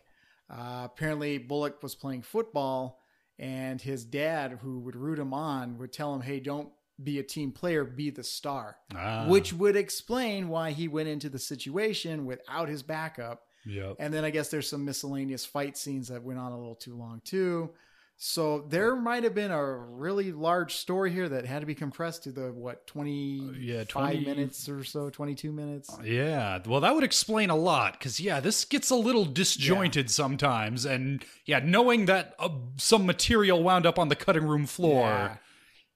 Uh, 0.50 0.82
apparently, 0.84 1.38
Bullock 1.38 1.82
was 1.82 1.94
playing 1.94 2.22
football, 2.22 3.00
and 3.38 3.80
his 3.80 4.04
dad, 4.04 4.58
who 4.62 4.80
would 4.80 4.96
root 4.96 5.18
him 5.18 5.32
on, 5.32 5.78
would 5.78 5.92
tell 5.92 6.14
him, 6.14 6.20
"Hey, 6.22 6.40
don't 6.40 6.70
be 7.02 7.18
a 7.18 7.22
team 7.22 7.52
player, 7.52 7.84
be 7.84 8.10
the 8.10 8.22
star," 8.24 8.76
Ah. 8.94 9.26
which 9.28 9.52
would 9.52 9.76
explain 9.76 10.48
why 10.48 10.72
he 10.72 10.86
went 10.88 11.08
into 11.08 11.28
the 11.28 11.38
situation 11.38 12.26
without 12.26 12.68
his 12.68 12.82
backup. 12.82 13.42
Yep. 13.66 13.96
And 13.98 14.14
then 14.14 14.24
I 14.24 14.30
guess 14.30 14.48
there's 14.48 14.68
some 14.68 14.84
miscellaneous 14.84 15.44
fight 15.44 15.76
scenes 15.76 16.08
that 16.08 16.22
went 16.22 16.38
on 16.38 16.52
a 16.52 16.56
little 16.58 16.76
too 16.76 16.96
long 16.96 17.20
too. 17.24 17.70
So 18.18 18.64
there 18.70 18.96
might 18.96 19.24
have 19.24 19.34
been 19.34 19.50
a 19.50 19.62
really 19.76 20.32
large 20.32 20.76
story 20.76 21.12
here 21.12 21.28
that 21.28 21.44
had 21.44 21.60
to 21.60 21.66
be 21.66 21.74
compressed 21.74 22.24
to 22.24 22.32
the 22.32 22.50
what 22.50 22.86
20 22.86 23.56
yeah, 23.60 23.80
5 23.80 23.88
20 23.88 24.24
minutes 24.24 24.68
or 24.70 24.84
so, 24.84 25.10
22 25.10 25.52
minutes. 25.52 25.94
Yeah, 26.02 26.60
well, 26.66 26.80
that 26.80 26.94
would 26.94 27.04
explain 27.04 27.50
a 27.50 27.56
lot 27.56 27.92
because 27.92 28.18
yeah, 28.18 28.40
this 28.40 28.64
gets 28.64 28.88
a 28.88 28.96
little 28.96 29.26
disjointed 29.26 30.10
sometimes, 30.10 30.86
and 30.86 31.26
yeah, 31.44 31.60
knowing 31.62 32.06
that 32.06 32.34
uh, 32.38 32.48
some 32.78 33.04
material 33.04 33.62
wound 33.62 33.84
up 33.84 33.98
on 33.98 34.08
the 34.08 34.16
cutting 34.16 34.44
room 34.46 34.64
floor, 34.64 35.04
Yeah. 35.08 35.36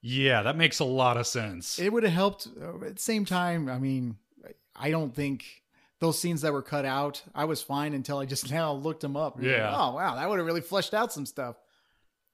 yeah, 0.03 0.41
that 0.43 0.55
makes 0.57 0.77
a 0.77 0.85
lot 0.85 1.17
of 1.17 1.25
sense. 1.25 1.79
It 1.79 1.91
would 1.91 2.03
have 2.03 2.13
helped 2.13 2.47
uh, 2.61 2.85
at 2.85 2.97
the 2.97 3.01
same 3.01 3.25
time, 3.25 3.67
I 3.67 3.79
mean, 3.79 4.17
I 4.75 4.91
don't 4.91 5.15
think 5.15 5.60
those 6.01 6.19
scenes 6.19 6.41
that 6.41 6.51
were 6.51 6.61
cut 6.63 6.83
out, 6.83 7.21
I 7.33 7.45
was 7.45 7.61
fine 7.61 7.93
until 7.93 8.17
I 8.17 8.25
just 8.25 8.51
now 8.51 8.73
looked 8.73 9.01
them 9.01 9.15
up. 9.15 9.41
Yeah. 9.41 9.71
Oh, 9.73 9.95
wow, 9.95 10.15
that 10.15 10.27
would 10.27 10.37
have 10.39 10.45
really 10.45 10.59
fleshed 10.61 10.93
out 10.93 11.13
some 11.13 11.25
stuff. 11.25 11.55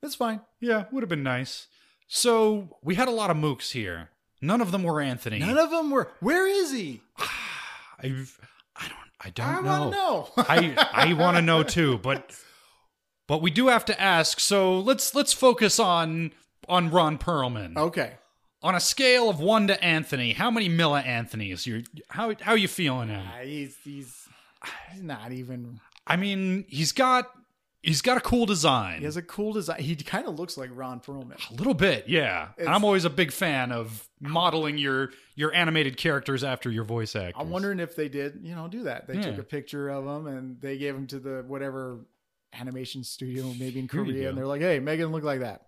It's 0.02 0.16
fine. 0.16 0.42
yeah, 0.60 0.86
would 0.92 1.04
have 1.04 1.10
been 1.10 1.24
nice. 1.24 1.68
So 2.08 2.78
we 2.82 2.96
had 2.96 3.08
a 3.08 3.12
lot 3.12 3.30
of 3.30 3.38
mooks 3.38 3.72
here. 3.74 4.10
None 4.42 4.62
of 4.62 4.72
them 4.72 4.84
were 4.84 5.02
Anthony. 5.02 5.40
None 5.40 5.58
of 5.58 5.70
them 5.70 5.90
were. 5.92 6.10
Where 6.22 6.48
is 6.48 6.72
he? 6.72 7.02
I've, 8.00 8.40
I 8.76 8.88
don't. 8.88 8.98
I 9.20 9.30
don't 9.32 9.68
I 9.68 9.80
know. 9.80 9.90
know. 9.90 10.30
I 10.38 10.88
I 10.94 11.14
want 11.14 11.38
to 11.38 11.42
know 11.42 11.64
too, 11.64 11.98
but 11.98 12.32
but 13.28 13.42
we 13.42 13.50
do 13.52 13.68
have 13.68 13.84
to 13.86 14.00
ask. 14.00 14.40
So 14.40 14.80
let's 14.80 15.16
let's 15.16 15.34
focus 15.34 15.80
on 15.80 16.32
on 16.70 16.92
Ron 16.92 17.18
Perlman. 17.18 17.76
okay. 17.78 18.14
On 18.64 18.74
a 18.74 18.80
scale 18.80 19.30
of 19.30 19.40
one 19.40 19.68
to 19.68 19.84
Anthony, 19.84 20.34
how 20.34 20.50
many 20.50 20.68
milli 20.68 21.06
Anthony's? 21.06 21.68
You 21.68 21.84
how 22.10 22.34
how 22.42 22.56
you 22.56 22.68
feeling 22.68 23.10
him? 23.10 23.26
Uh, 23.28 23.44
he's 23.44 23.78
he's 23.84 24.28
he's 24.92 25.04
not 25.04 25.32
even. 25.32 25.80
I 26.08 26.16
mean, 26.16 26.66
he's 26.68 26.92
got 26.92 27.30
he's 27.84 28.02
got 28.02 28.18
a 28.18 28.22
cool 28.22 28.48
design. 28.48 29.00
He 29.00 29.06
has 29.06 29.16
a 29.16 29.22
cool 29.22 29.54
design. 29.54 29.80
He 29.80 29.96
kind 29.96 30.26
of 30.28 30.40
looks 30.40 30.58
like 30.58 30.72
Ron 30.74 31.00
Perlman. 31.02 31.38
a 31.52 31.54
little 31.54 31.76
bit, 31.76 32.06
yeah. 32.08 32.46
And 32.58 32.62
It's- 32.64 32.76
I'm 32.76 32.84
always 32.84 33.06
a 33.06 33.12
big 33.12 33.32
fan 33.32 33.72
of 33.72 34.10
modeling 34.20 34.80
your 34.80 35.12
your 35.36 35.54
animated 35.54 35.96
characters 35.98 36.44
after 36.44 36.72
your 36.72 36.84
voice 36.84 37.16
actors. 37.16 37.36
I'm 37.38 37.52
wondering 37.52 37.80
if 37.80 37.96
they 37.96 38.10
did, 38.10 38.40
you 38.42 38.56
know, 38.56 38.68
do 38.68 38.84
that. 38.84 39.06
They 39.08 39.22
took 39.22 39.38
a 39.38 39.44
picture 39.44 39.88
of 39.90 40.04
him 40.04 40.26
and 40.26 40.60
they 40.62 40.80
gave 40.80 40.96
him 40.96 41.06
to 41.08 41.20
the 41.20 41.44
whatever 41.48 42.00
animation 42.54 43.04
studio, 43.04 43.54
maybe 43.60 43.80
in 43.80 43.88
Korea, 43.88 44.30
and 44.30 44.38
they're 44.38 44.48
like, 44.48 44.62
"Hey, 44.62 44.80
Megan, 44.80 45.12
look 45.12 45.24
like 45.24 45.42
that." 45.42 45.67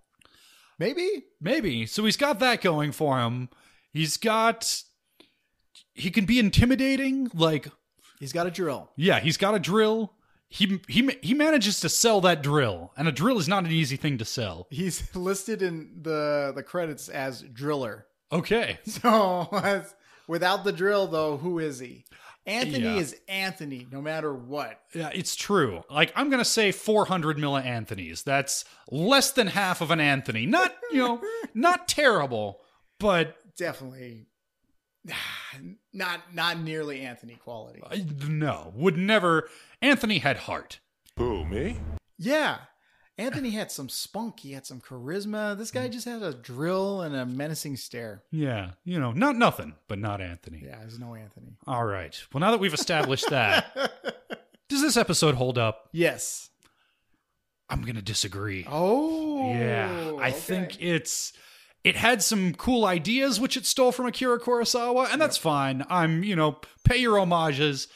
Maybe 0.80 1.26
Maybe. 1.42 1.86
So 1.86 2.06
he's 2.06 2.18
got 2.18 2.40
that 2.40 2.62
going 2.62 2.92
for 2.92 3.20
him. 3.20 3.50
He's 3.92 4.18
got 4.18 4.84
he 5.94 6.10
can 6.10 6.26
be 6.26 6.40
intimidating 6.40 7.30
like 7.34 7.68
he's 8.20 8.34
got 8.34 8.48
a 8.48 8.52
drill. 8.52 8.90
Yeah, 8.96 9.20
he's 9.20 9.38
got 9.38 9.56
a 9.56 9.60
drill. 9.60 10.14
He 10.48 10.82
he 10.88 11.16
he 11.22 11.34
manages 11.34 11.80
to 11.82 11.90
sell 11.90 12.22
that 12.22 12.42
drill, 12.42 12.92
and 12.98 13.08
a 13.08 13.12
drill 13.12 13.38
is 13.38 13.48
not 13.48 13.66
an 13.66 13.72
easy 13.72 13.98
thing 13.98 14.18
to 14.18 14.26
sell. 14.26 14.68
He's 14.72 15.16
listed 15.16 15.62
in 15.62 16.00
the 16.02 16.52
the 16.56 16.64
credits 16.64 17.10
as 17.10 17.42
driller. 17.42 18.08
Okay, 18.32 18.80
So 18.86 19.84
without 20.28 20.64
the 20.64 20.72
drill, 20.72 21.08
though, 21.08 21.38
who 21.38 21.60
is 21.60 21.80
he? 21.80 22.06
Anthony 22.50 22.84
Yeah. 22.86 22.96
is 22.96 23.16
Anthony, 23.28 23.88
no 23.92 24.02
matter 24.02 24.34
what. 24.34 24.82
yeah, 24.94 25.10
it's 25.14 25.36
true. 25.36 25.84
Like 25.90 26.12
I'm 26.16 26.30
gonna 26.30 26.44
say 26.46 26.72
400 26.72 27.38
milli 27.38 27.64
Anthony's. 27.64 28.24
That's 28.24 28.66
less 28.92 29.32
than 29.32 29.48
half 29.48 29.82
of 29.82 29.92
an 29.92 30.00
Anthony. 30.00 30.46
Not 30.46 30.76
you 30.92 30.98
know, 31.00 31.22
not 31.54 31.88
terrible, 31.88 32.60
but 33.00 33.36
Definitely 33.58 34.26
not 35.94 36.34
not 36.34 36.60
nearly 36.60 37.02
Anthony 37.02 37.36
quality. 37.36 37.82
uh, 37.84 37.98
no, 38.28 38.72
would 38.76 38.98
never. 38.98 39.50
Anthony 39.82 40.20
had 40.20 40.38
heart. 40.38 40.80
Who, 41.18 41.46
me? 41.46 41.78
Yeah. 42.18 42.58
Anthony 43.20 43.52
had 43.52 43.72
some 43.72 43.90
spunk. 43.90 44.40
He 44.40 44.54
had 44.54 44.66
some 44.66 44.80
charisma. 44.82 45.58
This 45.58 45.72
Mm. 45.72 45.74
guy 45.74 45.88
just 45.90 46.06
had 46.06 46.24
a 46.24 46.34
drill 46.34 47.02
and 47.02 47.16
a 47.16 47.26
menacing 47.26 47.76
stare. 47.78 48.24
Yeah, 48.32 48.72
you 48.86 49.00
know, 49.00 49.12
not 49.12 49.36
nothing, 49.36 49.76
but 49.88 50.00
not 50.00 50.22
Anthony. 50.22 50.62
Yeah, 50.66 50.80
there's 50.80 50.98
no 51.00 51.16
Anthony. 51.16 51.58
All 51.68 51.86
right. 51.86 52.20
Well, 52.34 52.40
now 52.40 52.52
that 52.52 52.60
we've 52.60 52.74
established 52.74 53.30
that, 53.30 53.76
does 54.70 54.82
this 54.82 54.98
episode 54.98 55.36
hold 55.36 55.58
up? 55.58 55.90
Yes. 55.92 56.50
I'm 57.70 57.84
gonna 57.84 58.02
disagree. 58.02 58.66
Oh. 58.68 59.54
Yeah, 59.54 60.14
I 60.20 60.30
okay. 60.30 60.32
think 60.32 60.82
it's 60.82 61.34
it 61.84 61.96
had 61.96 62.22
some 62.24 62.54
cool 62.56 62.86
ideas 62.86 63.40
which 63.40 63.56
it 63.56 63.66
stole 63.66 63.92
from 63.92 64.06
Akira 64.08 64.40
Kurosawa, 64.40 65.12
and 65.14 65.22
that's 65.22 65.38
fine. 65.38 65.86
I'm, 65.90 66.24
you 66.24 66.36
know, 66.36 66.60
pay 66.84 66.98
your 66.98 67.18
homages, 67.20 67.88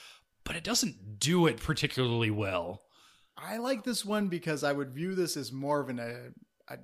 but 0.43 0.55
it 0.55 0.63
doesn't 0.63 1.19
do 1.19 1.47
it 1.47 1.57
particularly 1.57 2.29
well. 2.31 2.81
I 3.43 3.57
like 3.57 3.83
this 3.83 4.05
one 4.05 4.27
because 4.27 4.63
I 4.63 4.71
would 4.71 4.91
view 4.91 5.15
this 5.15 5.35
as 5.35 5.51
more 5.51 5.81
of 5.81 5.89
an. 5.89 5.99
A, 5.99 6.73
a, 6.73 6.77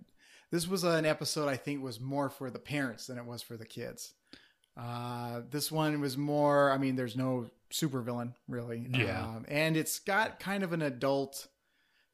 this 0.51 0.67
was 0.67 0.83
an 0.83 1.05
episode 1.05 1.47
I 1.47 1.55
think 1.55 1.81
was 1.83 1.99
more 1.99 2.29
for 2.29 2.49
the 2.49 2.59
parents 2.59 3.07
than 3.07 3.17
it 3.17 3.25
was 3.25 3.41
for 3.41 3.55
the 3.55 3.65
kids. 3.65 4.13
Uh, 4.75 5.41
this 5.49 5.71
one 5.71 6.01
was 6.01 6.17
more. 6.17 6.71
I 6.71 6.77
mean, 6.77 6.95
there's 6.95 7.15
no 7.15 7.49
supervillain 7.71 8.33
really. 8.47 8.87
Yeah. 8.91 9.21
Um, 9.21 9.45
and 9.47 9.77
it's 9.77 9.99
got 9.99 10.39
kind 10.39 10.63
of 10.63 10.73
an 10.73 10.81
adult 10.81 11.47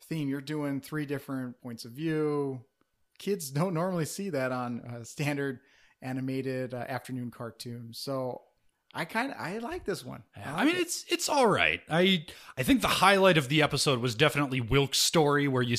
theme. 0.04 0.28
You're 0.28 0.42
doing 0.42 0.82
three 0.82 1.06
different 1.06 1.62
points 1.62 1.86
of 1.86 1.92
view. 1.92 2.62
Kids 3.18 3.50
don't 3.50 3.74
normally 3.74 4.06
see 4.06 4.30
that 4.32 4.52
on 4.52 4.82
uh, 4.82 5.04
standard 5.04 5.60
animated 6.02 6.74
uh, 6.74 6.86
afternoon 6.90 7.32
cartoons. 7.32 7.98
So 8.00 8.42
I 8.96 9.04
kind 9.04 9.32
of 9.32 9.38
I 9.38 9.58
like 9.58 9.84
this 9.84 10.06
one. 10.06 10.24
I 10.44 10.64
mean, 10.64 10.78
it's 10.78 11.04
it's 11.10 11.28
all 11.28 11.48
right. 11.48 11.82
I 11.90 12.26
I 12.58 12.64
think 12.64 12.82
the 12.82 12.88
highlight 12.88 13.38
of 13.38 13.50
the 13.50 13.62
episode 13.62 14.00
was 14.00 14.16
definitely 14.16 14.62
Wilk's 14.62 15.00
story, 15.00 15.48
where 15.48 15.62
you. 15.62 15.76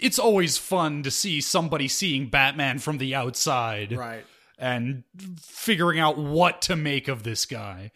It's 0.00 0.18
always 0.18 0.58
fun 0.58 1.04
to 1.04 1.12
see 1.12 1.40
somebody 1.40 1.86
seeing 1.86 2.26
Batman 2.26 2.80
from 2.80 2.98
the 2.98 3.14
outside 3.14 3.92
right. 3.92 4.24
and 4.58 5.04
figuring 5.40 6.00
out 6.00 6.18
what 6.18 6.60
to 6.62 6.74
make 6.74 7.06
of 7.06 7.22
this 7.22 7.46
guy. 7.46 7.92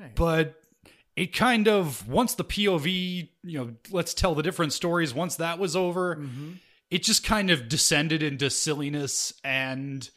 Right. 0.00 0.10
but 0.16 0.60
it 1.14 1.32
kind 1.32 1.68
of 1.68 2.08
once 2.08 2.34
the 2.34 2.44
POV, 2.44 3.28
you 3.44 3.58
know, 3.58 3.74
let's 3.92 4.14
tell 4.14 4.34
the 4.34 4.42
different 4.42 4.72
stories. 4.72 5.14
Once 5.14 5.36
that 5.36 5.60
was 5.60 5.76
over, 5.76 6.16
mm-hmm. 6.16 6.52
it 6.90 7.04
just 7.04 7.24
kind 7.24 7.50
of 7.50 7.68
descended 7.68 8.20
into 8.20 8.50
silliness, 8.50 9.32
and 9.44 10.10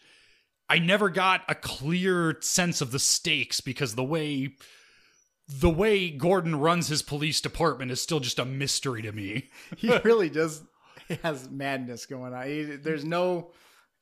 I 0.70 0.80
never 0.80 1.10
got 1.10 1.42
a 1.48 1.56
clear 1.56 2.38
sense 2.42 2.82
of 2.82 2.92
the 2.92 3.00
stakes 3.00 3.62
because 3.62 3.96
the 3.96 4.04
way 4.04 4.56
the 5.48 5.70
way 5.70 6.10
Gordon 6.10 6.58
runs 6.58 6.90
his 6.90 7.02
police 7.02 7.40
department 7.40 7.92
is 7.92 8.02
still 8.02 8.20
just 8.20 8.38
a 8.40 8.46
mystery 8.46 9.02
to 9.04 9.12
me. 9.14 9.50
he 9.78 9.96
really 10.00 10.30
does 10.30 10.62
has 11.24 11.50
madness 11.50 12.06
going 12.06 12.34
on. 12.34 12.48
He, 12.48 12.64
there's 12.64 13.06
no. 13.06 13.52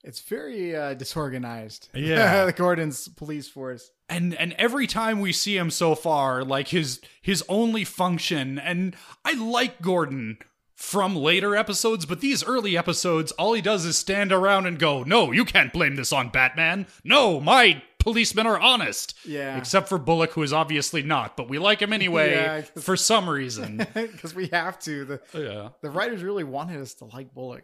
It's 0.04 0.22
very 0.22 0.76
uh, 0.76 0.94
disorganized. 0.94 1.90
Yeah. 1.94 2.52
Gordon's 2.56 3.08
police 3.08 3.48
force. 3.48 3.90
and 4.10 4.34
and 4.36 4.54
every 4.54 4.88
time 4.88 5.20
we 5.20 5.32
see 5.32 5.58
him 5.58 5.72
so 5.72 5.96
far 5.96 6.44
like 6.44 6.68
his 6.70 7.02
his 7.22 7.44
only 7.50 7.84
function 7.84 8.60
and 8.60 8.96
i 9.24 9.34
like 9.34 9.82
gordon 9.82 10.38
from 10.76 11.16
later 11.16 11.56
episodes 11.56 12.06
but 12.06 12.20
these 12.22 12.44
early 12.44 12.78
episodes 12.78 13.32
all 13.34 13.54
he 13.54 13.62
does 13.62 13.86
is 13.86 13.98
stand 13.98 14.32
around 14.32 14.66
and 14.66 14.78
go 14.78 15.04
no 15.04 15.32
you 15.32 15.46
can't 15.46 15.72
blame 15.72 15.96
this 15.96 16.12
on 16.12 16.30
batman 16.30 16.86
no 17.04 17.40
my 17.40 17.82
policemen 18.00 18.46
are 18.46 18.60
honest 18.60 19.16
Yeah. 19.26 19.58
except 19.58 19.88
for 19.90 19.98
bullock 19.98 20.32
who 20.34 20.44
is 20.44 20.52
obviously 20.54 21.02
not 21.02 21.38
but 21.38 21.48
we 21.50 21.58
like 21.60 21.82
him 21.82 21.94
anyway 22.00 22.34
Yeah, 22.36 22.62
for 22.82 22.96
some 22.98 23.28
reason 23.30 23.78
Because 23.94 24.36
we 24.36 24.48
have 24.48 24.78
to. 24.80 25.06
The 25.06 25.22
oh, 25.34 25.40
yeah 25.40 25.70
the 25.82 25.90
writers 25.90 26.22
really 26.22 26.44
wanted 26.44 26.82
us 26.82 26.94
to 26.96 27.06
like 27.06 27.34
Bullock. 27.34 27.64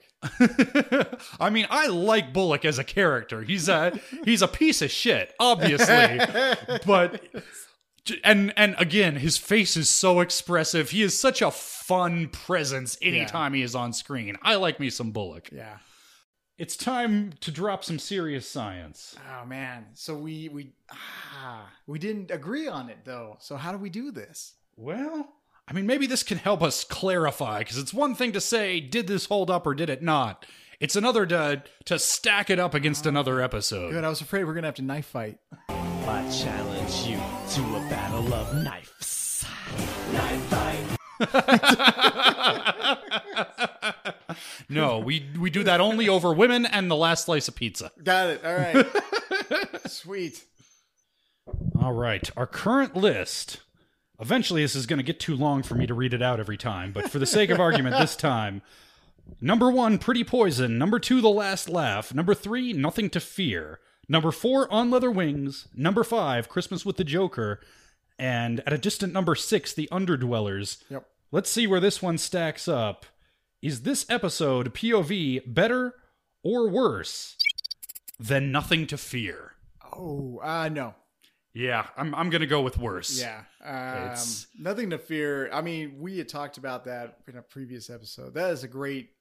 I 1.40 1.50
mean, 1.50 1.68
I 1.70 1.88
like 1.88 2.34
Bullock 2.34 2.66
as 2.66 2.80
a 2.80 2.84
character. 2.84 3.44
He's 3.44 3.70
a 3.70 4.00
he's 4.26 4.42
a 4.42 4.48
piece 4.48 4.82
of 4.82 4.90
shit, 4.92 5.34
obviously. 5.40 6.20
but 6.86 7.22
and 8.24 8.54
and 8.58 8.76
again, 8.78 9.16
his 9.18 9.38
face 9.38 9.78
is 9.78 9.90
so 9.90 10.20
expressive. 10.20 10.90
He 10.90 11.02
is 11.02 11.20
such 11.20 11.42
a 11.42 11.52
fun 11.52 12.30
presence 12.30 12.98
anytime 13.02 13.54
he 13.54 13.62
is 13.62 13.76
on 13.76 13.94
screen. 13.94 14.38
I 14.42 14.56
like 14.56 14.80
me 14.80 14.90
some 14.90 15.12
Bullock. 15.12 15.50
Yeah. 15.52 15.78
it's 16.58 16.76
time 16.78 17.34
to 17.42 17.52
drop 17.52 17.84
some 17.84 18.00
serious 18.00 18.48
science. 18.50 19.16
Oh 19.32 19.46
man. 19.46 19.86
So 19.94 20.16
we 20.16 20.50
we 20.50 20.74
ah 20.92 21.70
we 21.88 22.00
didn't 22.00 22.32
agree 22.32 22.68
on 22.68 22.90
it 22.90 23.00
though. 23.06 23.38
So 23.40 23.56
how 23.56 23.72
do 23.72 23.78
we 23.78 23.90
do 23.90 24.12
this? 24.12 24.54
Well, 24.78 25.28
I 25.68 25.74
mean, 25.74 25.86
maybe 25.86 26.08
this 26.08 26.24
can 26.24 26.38
help 26.40 26.62
us 26.64 26.84
clarify 26.84 27.60
because 27.60 27.78
it's 27.78 27.94
one 27.94 28.16
thing 28.16 28.32
to 28.34 28.42
say, 28.42 28.80
did 28.80 29.08
this 29.08 29.26
hold 29.26 29.50
up 29.52 29.66
or 29.68 29.74
did 29.76 29.90
it 29.90 30.02
not? 30.02 30.46
It's 30.80 30.96
another 30.96 31.26
to 31.28 31.64
to 31.86 32.00
stack 32.00 32.50
it 32.50 32.58
up 32.60 32.74
against 32.74 33.06
another 33.06 33.42
episode. 33.42 33.92
Good. 33.92 34.04
I 34.04 34.10
was 34.10 34.22
afraid 34.22 34.44
we 34.46 34.52
are 34.52 34.54
gonna 34.56 34.68
have 34.68 34.76
to 34.76 34.82
knife 34.82 35.06
fight. 35.06 35.38
I 36.08 36.30
challenge 36.30 37.08
you 37.08 37.18
to 37.18 37.62
a 37.78 37.90
battle 37.90 38.34
of 38.34 38.64
knives. 38.64 39.46
Knife 40.14 40.42
fight. 40.50 40.98
No, 44.70 45.00
we 45.00 45.26
we 45.38 45.50
do 45.50 45.64
that 45.66 45.82
only 45.82 46.08
over 46.08 46.34
women 46.34 46.66
and 46.66 46.90
the 46.90 46.96
last 46.96 47.26
slice 47.26 47.50
of 47.50 47.56
pizza. 47.56 47.92
Got 48.02 48.30
it. 48.30 48.46
All 48.46 48.56
right. 48.56 48.88
Sweet. 49.92 50.46
All 51.80 51.92
right, 51.94 52.30
our 52.38 52.48
current 52.48 52.96
list. 52.96 53.60
Eventually, 54.20 54.62
this 54.62 54.76
is 54.76 54.86
going 54.86 54.98
to 54.98 55.04
get 55.04 55.20
too 55.20 55.36
long 55.36 55.64
for 55.64 55.76
me 55.76 55.88
to 55.88 55.94
read 55.94 56.14
it 56.14 56.22
out 56.22 56.40
every 56.40 56.58
time, 56.58 56.94
but 56.94 57.10
for 57.10 57.20
the 57.20 57.26
sake 57.26 57.50
of 57.50 57.60
argument, 57.60 57.98
this 57.98 58.16
time. 58.16 58.62
Number 59.42 59.72
one, 59.72 59.98
Pretty 59.98 60.24
Poison. 60.24 60.78
Number 60.78 61.00
two, 61.00 61.22
The 61.22 61.30
Last 61.30 61.68
Laugh. 61.68 62.14
Number 62.14 62.34
three, 62.34 62.72
Nothing 62.72 63.10
to 63.10 63.20
Fear. 63.20 63.80
Number 64.12 64.32
four, 64.32 64.72
On 64.74 64.92
Leather 64.92 65.10
Wings. 65.10 65.70
Number 65.74 66.04
five, 66.04 66.50
Christmas 66.50 66.86
with 66.86 66.98
the 66.98 67.06
Joker. 67.06 67.62
And 68.20 68.60
at 68.68 68.74
a 68.74 68.78
distant 68.78 69.14
number 69.14 69.36
six, 69.36 69.74
The 69.74 69.88
Underdwellers. 69.90 70.84
Yep. 70.90 71.06
Let's 71.32 71.50
see 71.50 71.66
where 71.66 71.80
this 71.80 72.02
one 72.02 72.18
stacks 72.18 72.68
up. 72.68 73.06
Is 73.62 73.84
this 73.84 74.06
episode 74.10 74.74
POV 74.74 75.44
better 75.54 75.96
or 76.44 76.68
worse 76.70 77.38
than 78.20 78.52
Nothing 78.52 78.86
to 78.88 78.98
Fear? 78.98 79.54
Oh, 79.94 80.42
uh 80.44 80.68
no. 80.68 80.94
Yeah, 81.54 81.88
I'm 81.96 82.14
I'm 82.14 82.30
gonna 82.30 82.48
go 82.48 82.62
with 82.62 82.78
worse. 82.78 83.18
Yeah. 83.20 83.44
Um, 83.64 84.04
It's- 84.08 84.48
nothing 84.60 84.90
to 84.90 84.98
fear. 84.98 85.50
I 85.54 85.62
mean, 85.62 86.00
we 86.00 86.18
had 86.18 86.28
talked 86.28 86.58
about 86.58 86.84
that 86.86 87.20
in 87.30 87.38
a 87.38 87.42
previous 87.42 87.90
episode. 87.90 88.34
That 88.34 88.52
is 88.52 88.64
a 88.66 88.68
great 88.68 89.12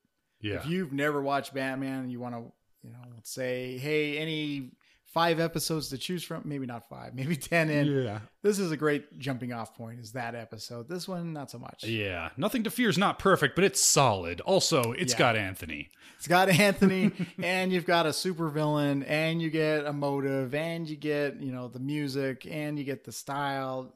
yeah, 0.41 0.57
if 0.57 0.67
you've 0.67 0.93
never 0.93 1.23
watched 1.23 1.55
Batman 1.55 2.01
and 2.01 2.11
you 2.13 2.19
want 2.19 2.35
to, 2.35 2.53
you 2.83 2.93
know, 2.93 2.99
say, 3.23 3.79
hey, 3.79 4.17
any 4.19 4.73
five 5.13 5.41
episodes 5.41 5.89
to 5.91 5.99
choose 5.99 6.23
from, 6.23 6.43
maybe 6.45 6.67
not 6.67 6.89
five, 6.89 7.15
maybe 7.15 7.37
ten 7.37 7.69
in. 7.71 7.87
yeah, 7.87 8.21
This 8.43 8.59
is 8.59 8.71
a 8.71 8.77
great 8.77 9.19
jumping 9.19 9.53
off 9.53 9.75
point. 9.77 10.01
Is 10.01 10.13
that 10.13 10.35
episode? 10.35 10.89
This 10.89 11.07
one, 11.09 11.33
not 11.33 11.51
so 11.51 11.59
much. 11.59 11.85
yeah. 11.85 12.31
Nothing 12.37 12.63
to 12.65 12.71
Fear 12.71 12.89
is 12.91 12.99
not 12.99 13.19
perfect, 13.19 13.55
but 13.55 13.65
it's 13.65 13.81
solid. 13.81 14.41
Also, 14.43 14.93
it's 14.93 15.13
Yeah. 15.15 15.19
got 15.19 15.37
Anthony. 15.37 15.91
It's 16.19 16.29
got 16.29 16.49
Anthony, 16.61 17.13
and 17.43 17.73
you've 17.73 17.87
got 17.87 18.07
a 18.07 18.11
supervillain, 18.11 19.05
and 19.09 19.41
you 19.43 19.51
get 19.51 19.87
a 19.87 19.93
motive, 19.93 20.55
and 20.55 20.89
you 20.89 20.97
get 20.97 21.41
you 21.41 21.53
know 21.53 21.69
the 21.69 21.81
music, 21.81 22.47
and 22.51 22.79
you 22.79 22.85
get 22.85 23.05
the 23.05 23.13
style. 23.13 23.95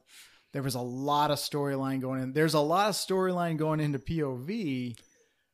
There 0.53 0.63
was 0.63 0.75
a 0.75 0.81
lot 0.81 1.31
of 1.31 1.37
storyline 1.37 1.99
going 1.99 2.21
in. 2.23 2.31
There's 2.33 2.53
a 2.53 2.61
lot 2.61 2.87
of 2.87 2.95
storyline 2.95 3.57
going 3.57 3.81
into 3.81 3.99
POV, 3.99 4.97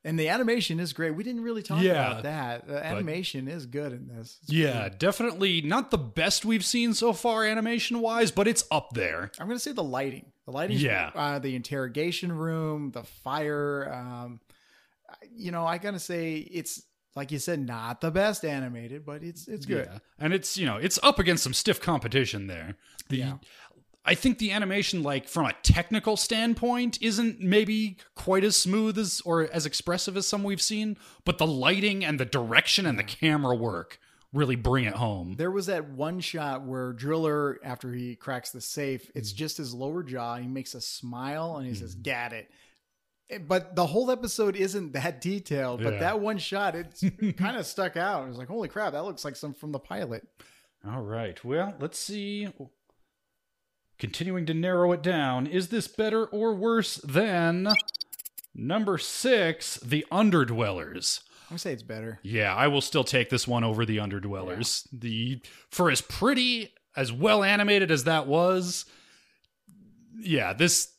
and 0.03 0.19
the 0.19 0.29
animation 0.29 0.79
is 0.79 0.93
great. 0.93 1.11
We 1.15 1.23
didn't 1.23 1.43
really 1.43 1.61
talk 1.63 1.81
Yeah, 1.83 2.11
about 2.11 2.23
that. 2.23 2.67
The 2.67 2.85
animation 2.85 3.47
is 3.47 3.65
good 3.65 3.91
in 3.93 4.07
this. 4.07 4.39
It's 4.43 4.51
Yeah, 4.51 4.89
definitely 4.89 5.61
not 5.61 5.91
the 5.91 5.97
best 5.97 6.43
we've 6.45 6.65
seen 6.65 6.93
so 6.93 7.13
far 7.13 7.45
animation 7.45 7.99
wise, 7.99 8.31
but 8.31 8.47
it's 8.47 8.63
up 8.71 8.91
there. 8.93 9.31
I'm 9.39 9.47
gonna 9.47 9.59
say 9.59 9.71
the 9.73 9.83
lighting. 9.83 10.31
The 10.45 10.51
lighting, 10.51 10.77
Yeah. 10.79 11.11
uh, 11.13 11.39
the 11.39 11.55
interrogation 11.55 12.31
room, 12.31 12.91
the 12.91 13.03
fire. 13.03 13.91
Um, 13.93 14.39
you 15.35 15.51
know, 15.51 15.65
I 15.65 15.77
gotta 15.77 15.99
say 15.99 16.35
it's 16.37 16.81
like 17.15 17.31
you 17.31 17.39
said, 17.39 17.59
not 17.59 17.99
the 17.99 18.09
best 18.09 18.45
animated, 18.45 19.05
but 19.05 19.21
it's 19.21 19.47
it's 19.47 19.65
good. 19.65 19.85
Yeah. 19.91 19.99
And 20.17 20.33
it's, 20.33 20.57
you 20.57 20.65
know, 20.65 20.77
it's 20.77 20.97
up 21.03 21.19
against 21.19 21.43
some 21.43 21.53
stiff 21.53 21.81
competition 21.81 22.47
there. 22.47 22.75
The 23.09 23.17
Yeah. 23.17 23.33
I 24.03 24.15
think 24.15 24.39
the 24.39 24.51
animation 24.51 25.03
like 25.03 25.27
from 25.27 25.45
a 25.45 25.53
technical 25.61 26.17
standpoint 26.17 26.97
isn't 27.01 27.39
maybe 27.39 27.97
quite 28.15 28.43
as 28.43 28.55
smooth 28.55 28.97
as 28.97 29.21
or 29.25 29.47
as 29.51 29.65
expressive 29.65 30.17
as 30.17 30.27
some 30.27 30.43
we've 30.43 30.61
seen, 30.61 30.97
but 31.23 31.37
the 31.37 31.45
lighting 31.45 32.03
and 32.03 32.19
the 32.19 32.25
direction 32.25 32.85
and 32.85 32.97
the 32.97 33.03
mm-hmm. 33.03 33.25
camera 33.25 33.55
work 33.55 33.99
really 34.33 34.55
bring 34.55 34.85
it 34.85 34.95
home. 34.95 35.35
There 35.37 35.51
was 35.51 35.67
that 35.67 35.89
one 35.89 36.19
shot 36.19 36.65
where 36.65 36.93
Driller, 36.93 37.59
after 37.63 37.93
he 37.93 38.15
cracks 38.15 38.51
the 38.51 38.61
safe, 38.61 39.09
it's 39.13 39.29
mm-hmm. 39.29 39.37
just 39.37 39.57
his 39.57 39.73
lower 39.73 40.03
jaw. 40.03 40.37
He 40.37 40.47
makes 40.47 40.73
a 40.73 40.81
smile 40.81 41.57
and 41.57 41.67
he 41.67 41.75
says, 41.75 41.93
mm-hmm. 41.93 42.03
"Got 42.03 42.33
it." 42.33 42.49
Eh, 43.29 43.37
But 43.37 43.75
the 43.75 43.85
whole 43.85 44.09
episode 44.09 44.55
isn't 44.55 44.93
that 44.93 45.21
detailed. 45.21 45.83
But 45.83 45.93
Yeah. 45.93 45.99
that 45.99 46.19
one 46.21 46.39
shot, 46.39 46.75
it's 46.75 47.01
kind 47.37 47.57
of 47.57 47.67
stuck 47.67 47.97
out. 47.97 48.23
It 48.25 48.29
was 48.29 48.37
like, 48.37 48.47
"Holy 48.47 48.67
crap, 48.67 48.93
that 48.93 49.03
looks 49.03 49.25
like 49.25 49.35
some 49.35 49.53
from 49.53 49.71
the 49.71 49.79
pilot." 49.79 50.27
All 50.87 51.01
right. 51.01 51.43
Well, 51.43 51.75
let's 51.79 51.99
see. 51.99 52.47
Continuing 54.01 54.47
to 54.47 54.55
narrow 54.55 54.91
it 54.93 55.03
down, 55.03 55.45
is 55.45 55.67
this 55.67 55.87
better 55.87 56.25
or 56.25 56.55
worse 56.55 56.95
than 56.95 57.67
number 58.55 58.97
six, 58.97 59.75
The 59.75 60.07
Underdwellers? 60.11 61.21
I'm 61.43 61.49
gonna 61.49 61.59
say 61.59 61.71
it's 61.71 61.83
better. 61.83 62.17
Yeah, 62.23 62.55
I 62.55 62.67
will 62.67 62.81
still 62.81 63.03
take 63.03 63.29
this 63.29 63.47
one 63.47 63.63
over 63.63 63.85
The 63.85 63.97
Underdwellers. 63.97 64.87
The 64.91 65.39
for 65.69 65.91
as 65.91 66.01
pretty, 66.01 66.73
as 66.95 67.13
well 67.13 67.43
animated 67.43 67.91
as 67.91 68.05
that 68.05 68.25
was, 68.25 68.85
yeah, 70.19 70.53
this 70.53 70.93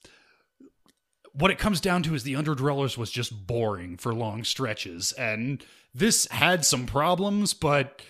what 1.32 1.50
it 1.50 1.58
comes 1.58 1.80
down 1.80 2.04
to 2.04 2.14
is 2.14 2.22
The 2.22 2.34
Underdwellers 2.34 2.96
was 2.96 3.10
just 3.10 3.48
boring 3.48 3.96
for 3.96 4.14
long 4.14 4.44
stretches, 4.44 5.10
and 5.10 5.64
this 5.92 6.28
had 6.30 6.64
some 6.64 6.86
problems, 6.86 7.52
but 7.52 8.00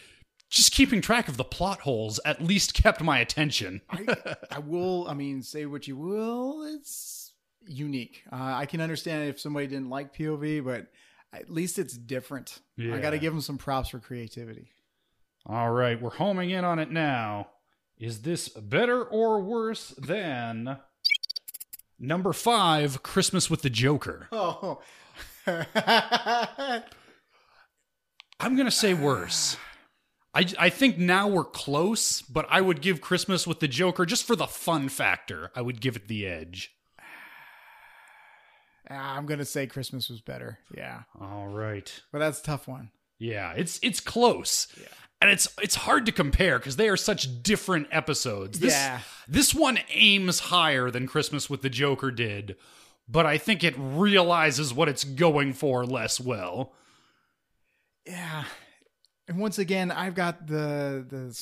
just 0.53 0.71
keeping 0.73 1.01
track 1.01 1.29
of 1.29 1.39
the 1.39 1.45
plot 1.45 1.81
holes 1.81 2.21
at 2.27 2.43
least 2.43 2.75
kept 2.75 3.03
my 3.03 3.19
attention. 3.19 3.81
I, 3.89 4.37
I 4.51 4.59
will. 4.59 5.09
I 5.09 5.15
mean, 5.15 5.43
say 5.43 5.65
what 5.65 5.89
you 5.89 5.97
will. 5.97 6.63
It's 6.75 7.33
unique. 7.67 8.23
Uh, 8.31 8.37
I 8.37 8.67
can 8.67 8.83
understand 8.83 9.29
if 9.31 9.41
somebody 9.41 9.67
didn't 9.67 9.89
like 9.89 10.15
POV, 10.15 10.63
but 10.63 10.89
at 11.33 11.49
least 11.49 11.79
it's 11.79 11.97
different. 11.97 12.61
I 12.79 12.99
got 12.99 13.11
to 13.11 13.19
give 13.19 13.33
them 13.33 13.41
some 13.41 13.57
props 13.57 13.89
for 13.89 13.99
creativity. 13.99 14.71
All 15.47 15.71
right, 15.71 16.01
we're 16.01 16.11
homing 16.11 16.51
in 16.51 16.65
on 16.67 16.79
it 16.79 16.91
now. 16.91 17.49
Is 17.99 18.21
this 18.23 18.49
better 18.49 19.03
or 19.03 19.41
worse 19.41 19.89
than 19.97 20.77
number 21.99 22.35
five, 22.35 23.03
Christmas 23.03 23.49
with 23.49 23.63
the 23.63 23.71
Joker? 23.71 24.29
Oh, 24.33 24.81
I'm 28.39 28.57
gonna 28.57 28.71
say 28.71 28.95
worse. 28.95 29.57
I, 30.35 30.47
I 30.59 30.69
think 30.71 30.97
now 30.99 31.29
we're 31.29 31.45
close, 31.45 32.23
but 32.23 32.47
I 32.49 32.61
would 32.63 32.81
give 32.81 33.01
Christmas 33.03 33.47
with 33.47 33.61
the 33.61 33.69
Joker 33.69 34.07
just 34.07 34.25
for 34.27 34.35
the 34.35 34.47
fun 34.47 34.89
factor. 34.89 35.51
I 35.55 35.61
would 35.61 35.81
give 35.81 35.95
it 35.97 36.09
the 36.09 36.27
edge. 36.27 36.71
Ah, 38.91 39.17
I'm 39.17 39.27
gonna 39.27 39.45
say 39.45 39.67
Christmas 39.67 40.09
was 40.09 40.21
better. 40.21 40.59
Yeah, 40.77 41.03
All 41.21 41.49
right. 41.49 41.91
but 42.13 42.19
that's 42.19 42.41
a 42.41 42.43
tough 42.43 42.67
one. 42.67 42.91
Yeah, 43.19 43.53
it's 43.53 43.79
it's 43.83 44.01
close. 44.01 44.67
Yeah. 44.81 44.89
And 45.21 45.31
it's 45.31 45.49
it's 45.63 45.77
hard 45.77 46.05
to 46.07 46.13
compare 46.13 46.59
because 46.59 46.77
they 46.77 46.89
are 46.89 46.97
such 46.97 47.43
different 47.45 47.87
episodes. 47.93 48.59
This, 48.59 48.73
Yeah. 48.75 49.01
This 49.29 49.55
one 49.55 49.79
aims 49.91 50.41
higher 50.41 50.91
than 50.91 51.07
Christmas 51.07 51.49
with 51.49 51.63
the 51.63 51.71
Joker 51.71 52.11
did, 52.11 52.57
but 53.09 53.25
I 53.25 53.39
think 53.39 53.63
it 53.63 53.75
realizes 53.79 54.75
what 54.75 54.89
it's 54.89 55.05
going 55.05 55.53
for 55.53 55.87
less 55.87 56.19
well. 56.21 56.73
Yeah, 58.05 58.45
and 59.33 59.41
once 59.41 59.59
again, 59.59 59.91
I've 59.91 60.15
got 60.15 60.47
the 60.47 61.05
the 61.09 61.39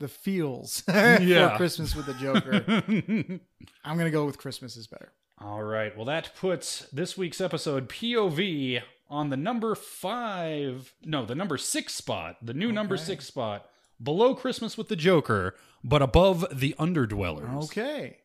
the 0.00 0.08
feels 0.08 0.82
Yeah. 0.88 1.50
for 1.50 1.56
Christmas 1.56 1.94
with 1.94 2.06
the 2.06 2.14
Joker. 2.14 2.64
I'm 3.84 3.98
gonna 3.98 4.10
go 4.10 4.24
with 4.24 4.38
Christmas 4.38 4.76
is 4.76 4.86
better. 4.86 5.12
All 5.40 5.62
right. 5.62 5.94
Well, 5.96 6.06
that 6.06 6.34
puts 6.36 6.88
this 6.92 7.16
week's 7.16 7.40
episode 7.40 7.88
POV 7.88 8.82
on 9.08 9.30
the 9.30 9.36
number 9.36 9.74
five, 9.74 10.92
no, 11.04 11.24
the 11.24 11.34
number 11.34 11.56
six 11.56 11.94
spot, 11.94 12.36
the 12.42 12.54
new 12.54 12.72
number 12.72 12.96
six 12.96 13.26
spot, 13.26 13.66
below 14.02 14.34
Christmas 14.34 14.76
with 14.76 14.88
the 14.88 14.96
Joker, 14.96 15.54
but 15.84 16.02
above 16.02 16.44
the 16.52 16.74
Underdwellers. 16.78 17.64
Okay. 17.64 18.18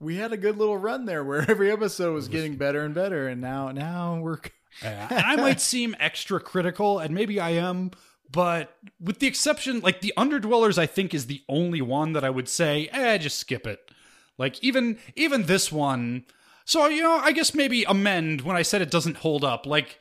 We 0.00 0.16
had 0.16 0.32
a 0.32 0.36
good 0.36 0.56
little 0.58 0.76
run 0.76 1.04
there 1.04 1.22
where 1.22 1.48
every 1.50 1.70
episode 1.70 2.14
was 2.14 2.28
getting 2.28 2.56
better 2.56 2.84
and 2.84 2.94
better, 2.94 3.28
and 3.28 3.40
now 3.40 3.70
now 3.70 4.18
we're 4.20 4.38
Uh, 4.82 4.86
and 4.86 5.20
I 5.20 5.36
might 5.36 5.60
seem 5.60 5.94
extra 6.00 6.40
critical, 6.40 6.98
and 6.98 7.14
maybe 7.14 7.38
I 7.38 7.50
am, 7.50 7.90
but 8.30 8.76
with 9.00 9.20
the 9.20 9.26
exception, 9.26 9.80
like 9.80 10.00
the 10.00 10.12
Underdwellers, 10.16 10.78
I 10.78 10.86
think 10.86 11.14
is 11.14 11.26
the 11.26 11.42
only 11.48 11.80
one 11.80 12.12
that 12.14 12.24
I 12.24 12.30
would 12.30 12.48
say, 12.48 12.88
eh, 12.92 13.18
just 13.18 13.38
skip 13.38 13.66
it. 13.66 13.90
Like 14.38 14.62
even 14.62 14.98
even 15.14 15.44
this 15.44 15.70
one. 15.70 16.24
So 16.64 16.88
you 16.88 17.02
know, 17.02 17.16
I 17.16 17.32
guess 17.32 17.54
maybe 17.54 17.84
amend 17.84 18.40
when 18.40 18.56
I 18.56 18.62
said 18.62 18.82
it 18.82 18.90
doesn't 18.90 19.18
hold 19.18 19.44
up. 19.44 19.66
Like 19.66 20.00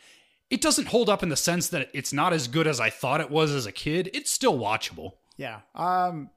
it 0.49 0.61
doesn't 0.61 0.87
hold 0.87 1.09
up 1.09 1.21
in 1.23 1.29
the 1.29 1.35
sense 1.35 1.67
that 1.69 1.89
it's 1.93 2.13
not 2.13 2.33
as 2.33 2.47
good 2.47 2.67
as 2.67 2.79
I 2.79 2.89
thought 2.89 3.21
it 3.21 3.29
was 3.29 3.51
as 3.51 3.65
a 3.65 3.71
kid. 3.71 4.09
It's 4.13 4.31
still 4.31 4.57
watchable. 4.57 5.13
yeah. 5.37 5.59
Um 5.75 6.31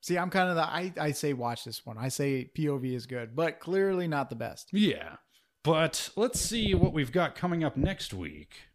see, 0.00 0.18
I'm 0.18 0.30
kind 0.30 0.50
of 0.50 0.56
the 0.56 0.64
I, 0.64 0.92
I 1.00 1.12
say 1.12 1.32
watch 1.32 1.64
this 1.64 1.86
one. 1.86 1.96
I 1.96 2.08
say 2.08 2.50
POV 2.56 2.94
is 2.94 3.06
good, 3.06 3.34
but 3.34 3.60
clearly 3.60 4.08
not 4.08 4.28
the 4.28 4.36
best. 4.36 4.68
Yeah. 4.72 5.16
But 5.64 6.10
let's 6.14 6.38
see 6.38 6.74
what 6.74 6.92
we've 6.92 7.10
got 7.10 7.34
coming 7.34 7.64
up 7.64 7.76
next 7.76 8.12
week. 8.12 8.68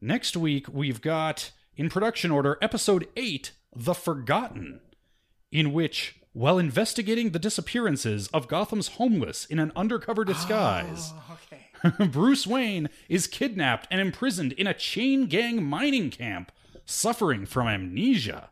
Next 0.00 0.36
week, 0.36 0.66
we've 0.72 1.02
got 1.02 1.52
in 1.76 1.90
production 1.90 2.30
order 2.30 2.56
episode 2.62 3.06
8, 3.14 3.52
The 3.76 3.92
Forgotten, 3.92 4.80
in 5.52 5.74
which, 5.74 6.18
while 6.32 6.58
investigating 6.58 7.30
the 7.30 7.38
disappearances 7.38 8.28
of 8.28 8.48
Gotham's 8.48 8.88
homeless 8.88 9.44
in 9.44 9.58
an 9.58 9.70
undercover 9.76 10.24
disguise, 10.24 11.12
ah, 11.14 11.36
Okay. 11.52 12.06
Bruce 12.10 12.46
Wayne 12.46 12.88
is 13.10 13.26
kidnapped 13.26 13.86
and 13.90 14.00
imprisoned 14.00 14.52
in 14.52 14.66
a 14.66 14.74
chain 14.74 15.26
gang 15.26 15.62
mining 15.62 16.08
camp, 16.10 16.52
suffering 16.86 17.44
from 17.44 17.68
amnesia. 17.68 18.48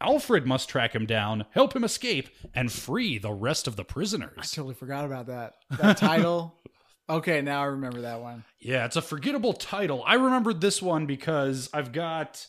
Alfred 0.00 0.46
must 0.46 0.68
track 0.68 0.94
him 0.94 1.06
down, 1.06 1.46
help 1.52 1.74
him 1.74 1.84
escape, 1.84 2.28
and 2.54 2.70
free 2.70 3.18
the 3.18 3.32
rest 3.32 3.66
of 3.66 3.76
the 3.76 3.84
prisoners. 3.84 4.32
I 4.38 4.42
totally 4.42 4.74
forgot 4.74 5.04
about 5.04 5.26
that. 5.28 5.54
That 5.70 5.96
title. 5.96 6.54
okay, 7.08 7.40
now 7.40 7.62
I 7.62 7.66
remember 7.66 8.02
that 8.02 8.20
one. 8.20 8.44
Yeah, 8.60 8.84
it's 8.84 8.96
a 8.96 9.02
forgettable 9.02 9.54
title. 9.54 10.02
I 10.06 10.14
remembered 10.14 10.60
this 10.60 10.82
one 10.82 11.06
because 11.06 11.70
I've 11.72 11.92
got 11.92 12.46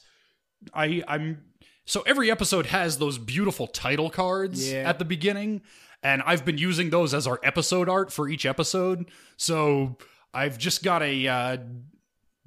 I 0.74 1.04
I'm 1.08 1.44
so 1.86 2.02
every 2.02 2.30
episode 2.30 2.66
has 2.66 2.98
those 2.98 3.18
beautiful 3.18 3.68
title 3.68 4.10
cards 4.10 4.70
Yeah. 4.72 4.80
at 4.90 5.00
the 5.00 5.06
beginning 5.06 5.62
and 6.04 6.22
I've 6.26 6.44
been 6.44 6.58
using 6.58 6.90
those 6.90 7.14
as 7.14 7.26
our 7.28 7.40
episode 7.44 7.88
art 7.88 8.12
for 8.12 8.28
each 8.28 8.46
episode. 8.46 9.10
So 9.38 9.98
I've 10.34 10.58
just 10.58 10.84
got 10.84 11.02
a 11.02 11.28
uh 11.28 11.58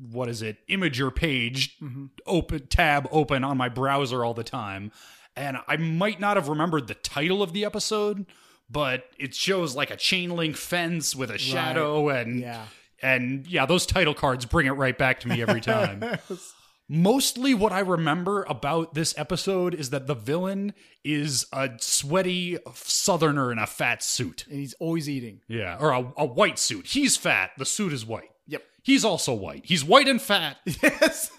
what 0.00 0.28
is 0.28 0.42
it? 0.42 0.58
Imgur 0.68 1.14
page 1.14 1.78
mm-hmm. 1.80 2.06
open 2.26 2.66
tab 2.68 3.08
open 3.10 3.44
on 3.44 3.56
my 3.56 3.68
browser 3.68 4.24
all 4.24 4.34
the 4.34 4.44
time. 4.44 4.92
And 5.36 5.58
I 5.68 5.76
might 5.76 6.20
not 6.20 6.36
have 6.36 6.48
remembered 6.48 6.86
the 6.88 6.94
title 6.94 7.42
of 7.42 7.52
the 7.52 7.64
episode, 7.64 8.26
but 8.68 9.04
it 9.18 9.34
shows 9.34 9.74
like 9.74 9.90
a 9.90 9.96
chain 9.96 10.30
link 10.30 10.56
fence 10.56 11.14
with 11.14 11.30
a 11.30 11.38
shadow 11.38 12.08
and 12.08 12.40
Yeah. 12.40 12.64
and 13.02 13.46
yeah, 13.46 13.66
those 13.66 13.86
title 13.86 14.14
cards 14.14 14.46
bring 14.46 14.66
it 14.66 14.72
right 14.72 14.96
back 14.96 15.20
to 15.20 15.28
me 15.28 15.42
every 15.42 15.60
time. 15.60 16.04
Mostly 16.92 17.54
what 17.54 17.70
I 17.70 17.78
remember 17.78 18.42
about 18.48 18.94
this 18.94 19.14
episode 19.16 19.74
is 19.74 19.90
that 19.90 20.08
the 20.08 20.14
villain 20.14 20.74
is 21.04 21.46
a 21.52 21.70
sweaty 21.78 22.58
southerner 22.74 23.52
in 23.52 23.58
a 23.60 23.66
fat 23.66 24.02
suit. 24.02 24.44
And 24.50 24.58
he's 24.58 24.74
always 24.80 25.08
eating. 25.08 25.40
Yeah, 25.46 25.76
or 25.78 25.92
a, 25.92 26.12
a 26.16 26.26
white 26.26 26.58
suit. 26.58 26.88
He's 26.88 27.16
fat, 27.16 27.52
the 27.56 27.64
suit 27.64 27.92
is 27.92 28.04
white. 28.04 28.30
Yep. 28.50 28.64
He's 28.82 29.04
also 29.04 29.32
white. 29.32 29.64
He's 29.64 29.84
white 29.84 30.08
and 30.08 30.20
fat. 30.20 30.58
Yes. 30.82 31.30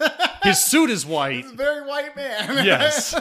His 0.42 0.58
suit 0.58 0.90
is 0.90 1.06
white. 1.06 1.44
He's 1.44 1.52
a 1.52 1.56
very 1.56 1.86
white 1.86 2.16
man. 2.16 2.64
Yes. 2.66 3.14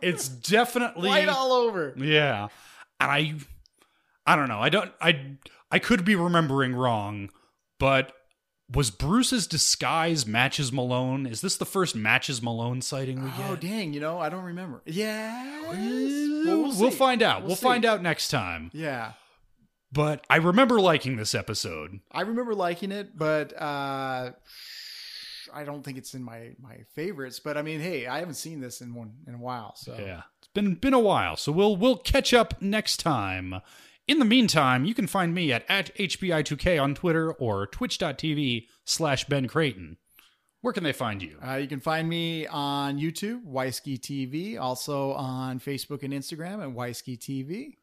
It's 0.00 0.28
definitely 0.28 1.08
White 1.08 1.28
all 1.28 1.52
over. 1.52 1.94
Yeah. 1.96 2.48
And 3.00 3.10
I 3.10 3.34
I 4.26 4.36
don't 4.36 4.48
know. 4.48 4.60
I 4.60 4.68
don't 4.68 4.92
I 5.00 5.36
I 5.70 5.78
could 5.78 6.04
be 6.04 6.14
remembering 6.14 6.74
wrong, 6.74 7.30
but 7.78 8.12
was 8.72 8.90
Bruce's 8.90 9.46
disguise 9.46 10.26
matches 10.26 10.72
Malone? 10.72 11.26
Is 11.26 11.40
this 11.40 11.56
the 11.56 11.66
first 11.66 11.94
matches 11.96 12.42
Malone 12.42 12.82
sighting 12.82 13.22
we 13.22 13.30
oh, 13.30 13.38
get? 13.38 13.50
Oh 13.50 13.56
dang! 13.56 13.92
You 13.92 14.00
know 14.00 14.18
I 14.18 14.28
don't 14.28 14.44
remember. 14.44 14.82
Yeah. 14.84 15.62
we'll, 15.70 16.78
we'll 16.78 16.90
find 16.90 17.22
out. 17.22 17.44
We'll, 17.44 17.56
find 17.56 17.84
out 17.84 18.02
next 18.02 18.28
time. 18.28 18.70
Yeah. 18.72 19.12
But 19.92 20.26
I 20.28 20.36
remember 20.36 20.80
liking 20.80 21.16
this 21.16 21.34
episode. 21.34 22.00
I 22.10 22.22
remember 22.22 22.54
liking 22.54 22.92
it, 22.92 23.16
but 23.16 23.52
uh, 23.60 24.32
I 25.54 25.64
don't 25.64 25.82
think 25.84 25.98
it's 25.98 26.14
in 26.14 26.22
my 26.22 26.50
my 26.60 26.78
favorites. 26.94 27.40
But 27.40 27.56
I 27.56 27.62
mean, 27.62 27.80
hey, 27.80 28.06
I 28.06 28.18
haven't 28.18 28.34
seen 28.34 28.60
this 28.60 28.80
in 28.80 28.94
one 28.94 29.12
in 29.26 29.34
a 29.34 29.38
while, 29.38 29.74
so 29.76 29.96
Yeah. 29.98 30.22
It's 30.38 30.48
been 30.54 30.74
been 30.74 30.94
a 30.94 30.98
while, 31.00 31.36
so 31.36 31.52
we'll 31.52 31.76
we'll 31.76 31.98
catch 31.98 32.34
up 32.34 32.60
next 32.60 32.98
time. 32.98 33.60
In 34.08 34.20
the 34.20 34.24
meantime, 34.24 34.84
you 34.84 34.94
can 34.94 35.08
find 35.08 35.34
me 35.34 35.52
at, 35.52 35.64
at 35.68 35.92
HBI2K 35.96 36.80
on 36.80 36.94
Twitter 36.94 37.32
or 37.32 37.66
twitch.tv 37.66 38.66
slash 38.84 39.24
Ben 39.24 39.48
Creighton. 39.48 39.96
Where 40.60 40.72
can 40.72 40.84
they 40.84 40.92
find 40.92 41.22
you? 41.22 41.38
Uh, 41.44 41.54
you 41.54 41.66
can 41.66 41.80
find 41.80 42.08
me 42.08 42.46
on 42.46 42.98
YouTube, 42.98 43.44
Wisky 43.44 43.98
TV, 43.98 44.58
also 44.60 45.12
on 45.12 45.58
Facebook 45.58 46.02
and 46.02 46.12
Instagram 46.12 46.62
at 46.62 46.74
Wisky 46.74 47.18
TV. 47.18 47.76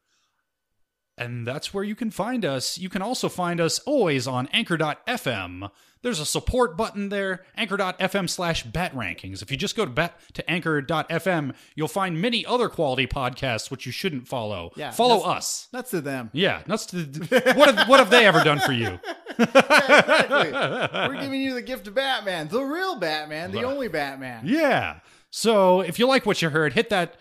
And 1.16 1.46
that's 1.46 1.72
where 1.72 1.84
you 1.84 1.94
can 1.94 2.10
find 2.10 2.44
us. 2.44 2.76
You 2.76 2.88
can 2.88 3.00
also 3.02 3.28
find 3.28 3.60
us 3.60 3.78
always 3.80 4.26
on 4.26 4.48
anchor.fm. 4.52 5.70
There's 6.02 6.20
a 6.20 6.26
support 6.26 6.76
button 6.76 7.08
there, 7.08 7.44
anchor.fm 7.56 8.28
slash 8.28 8.62
bat 8.64 8.94
rankings. 8.94 9.40
If 9.40 9.50
you 9.50 9.56
just 9.56 9.74
go 9.74 9.86
to 9.86 9.90
bat 9.90 10.20
to 10.34 10.50
anchor.fm, 10.50 11.54
you'll 11.76 11.88
find 11.88 12.20
many 12.20 12.44
other 12.44 12.68
quality 12.68 13.06
podcasts 13.06 13.70
which 13.70 13.86
you 13.86 13.92
shouldn't 13.92 14.28
follow. 14.28 14.72
Yeah, 14.76 14.90
follow 14.90 15.18
that's- 15.20 15.36
us. 15.36 15.68
That's 15.72 15.90
to 15.92 16.00
them. 16.02 16.28
Yeah, 16.34 16.62
that's 16.66 16.86
the, 16.86 17.54
what 17.56 17.74
have, 17.74 17.88
what 17.88 18.00
have 18.00 18.10
they 18.10 18.26
ever 18.26 18.42
done 18.44 18.60
for 18.60 18.72
you? 18.72 18.98
Exactly. 19.36 20.52
We're 20.52 21.20
giving 21.20 21.40
you 21.40 21.54
the 21.54 21.62
gift 21.62 21.86
of 21.88 21.94
Batman, 21.94 22.48
the 22.48 22.62
real 22.62 22.96
Batman, 22.96 23.50
the 23.50 23.62
only 23.64 23.88
Batman. 23.88 24.42
Yeah. 24.46 25.00
So 25.30 25.80
if 25.80 25.98
you 25.98 26.06
like 26.06 26.24
what 26.26 26.40
you 26.42 26.50
heard, 26.50 26.72
hit 26.72 26.90
that 26.90 27.16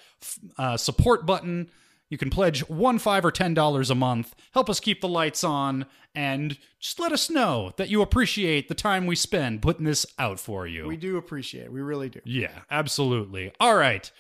uh, 0.58 0.78
support 0.78 1.26
button. 1.26 1.70
You 2.14 2.18
can 2.20 2.30
pledge 2.30 2.60
one, 2.70 3.00
five, 3.00 3.26
or 3.26 3.32
ten 3.32 3.56
dollars 3.56 3.90
a 3.90 3.96
month. 3.96 4.36
Help 4.54 4.70
us 4.70 4.80
keep 4.80 5.02
the 5.02 5.08
lights 5.08 5.44
on, 5.44 5.88
and 6.14 6.60
just 6.80 7.00
let 7.00 7.12
us 7.12 7.28
know 7.28 7.74
that 7.78 7.90
you 7.90 8.04
appreciate 8.04 8.68
the 8.68 8.76
time 8.76 9.08
we 9.08 9.16
spend 9.16 9.64
putting 9.64 9.84
this 9.84 10.06
out 10.20 10.40
for 10.40 10.68
you. 10.68 10.86
We 10.88 10.96
do 10.96 11.18
appreciate 11.18 11.64
it. 11.64 11.74
We 11.74 11.82
really 11.82 12.10
do. 12.10 12.20
yeah, 12.24 12.60
absolutely. 12.70 13.52
All 13.60 13.76
right, 13.76 14.12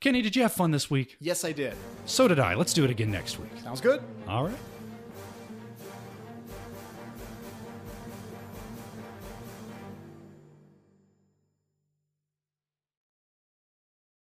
Kenny, 0.00 0.22
did 0.22 0.34
you 0.34 0.40
have 0.40 0.54
fun 0.54 0.70
this 0.70 0.90
week? 0.90 1.18
Yes, 1.20 1.44
I 1.44 1.52
did. 1.52 1.74
So 2.06 2.26
did 2.26 2.38
I. 2.38 2.54
Let's 2.54 2.72
do 2.72 2.84
it 2.84 2.90
again 2.90 3.10
next 3.10 3.38
week. 3.38 3.50
Sounds 3.62 3.82
good. 3.82 4.00
All 4.26 4.44
right. 4.44 4.56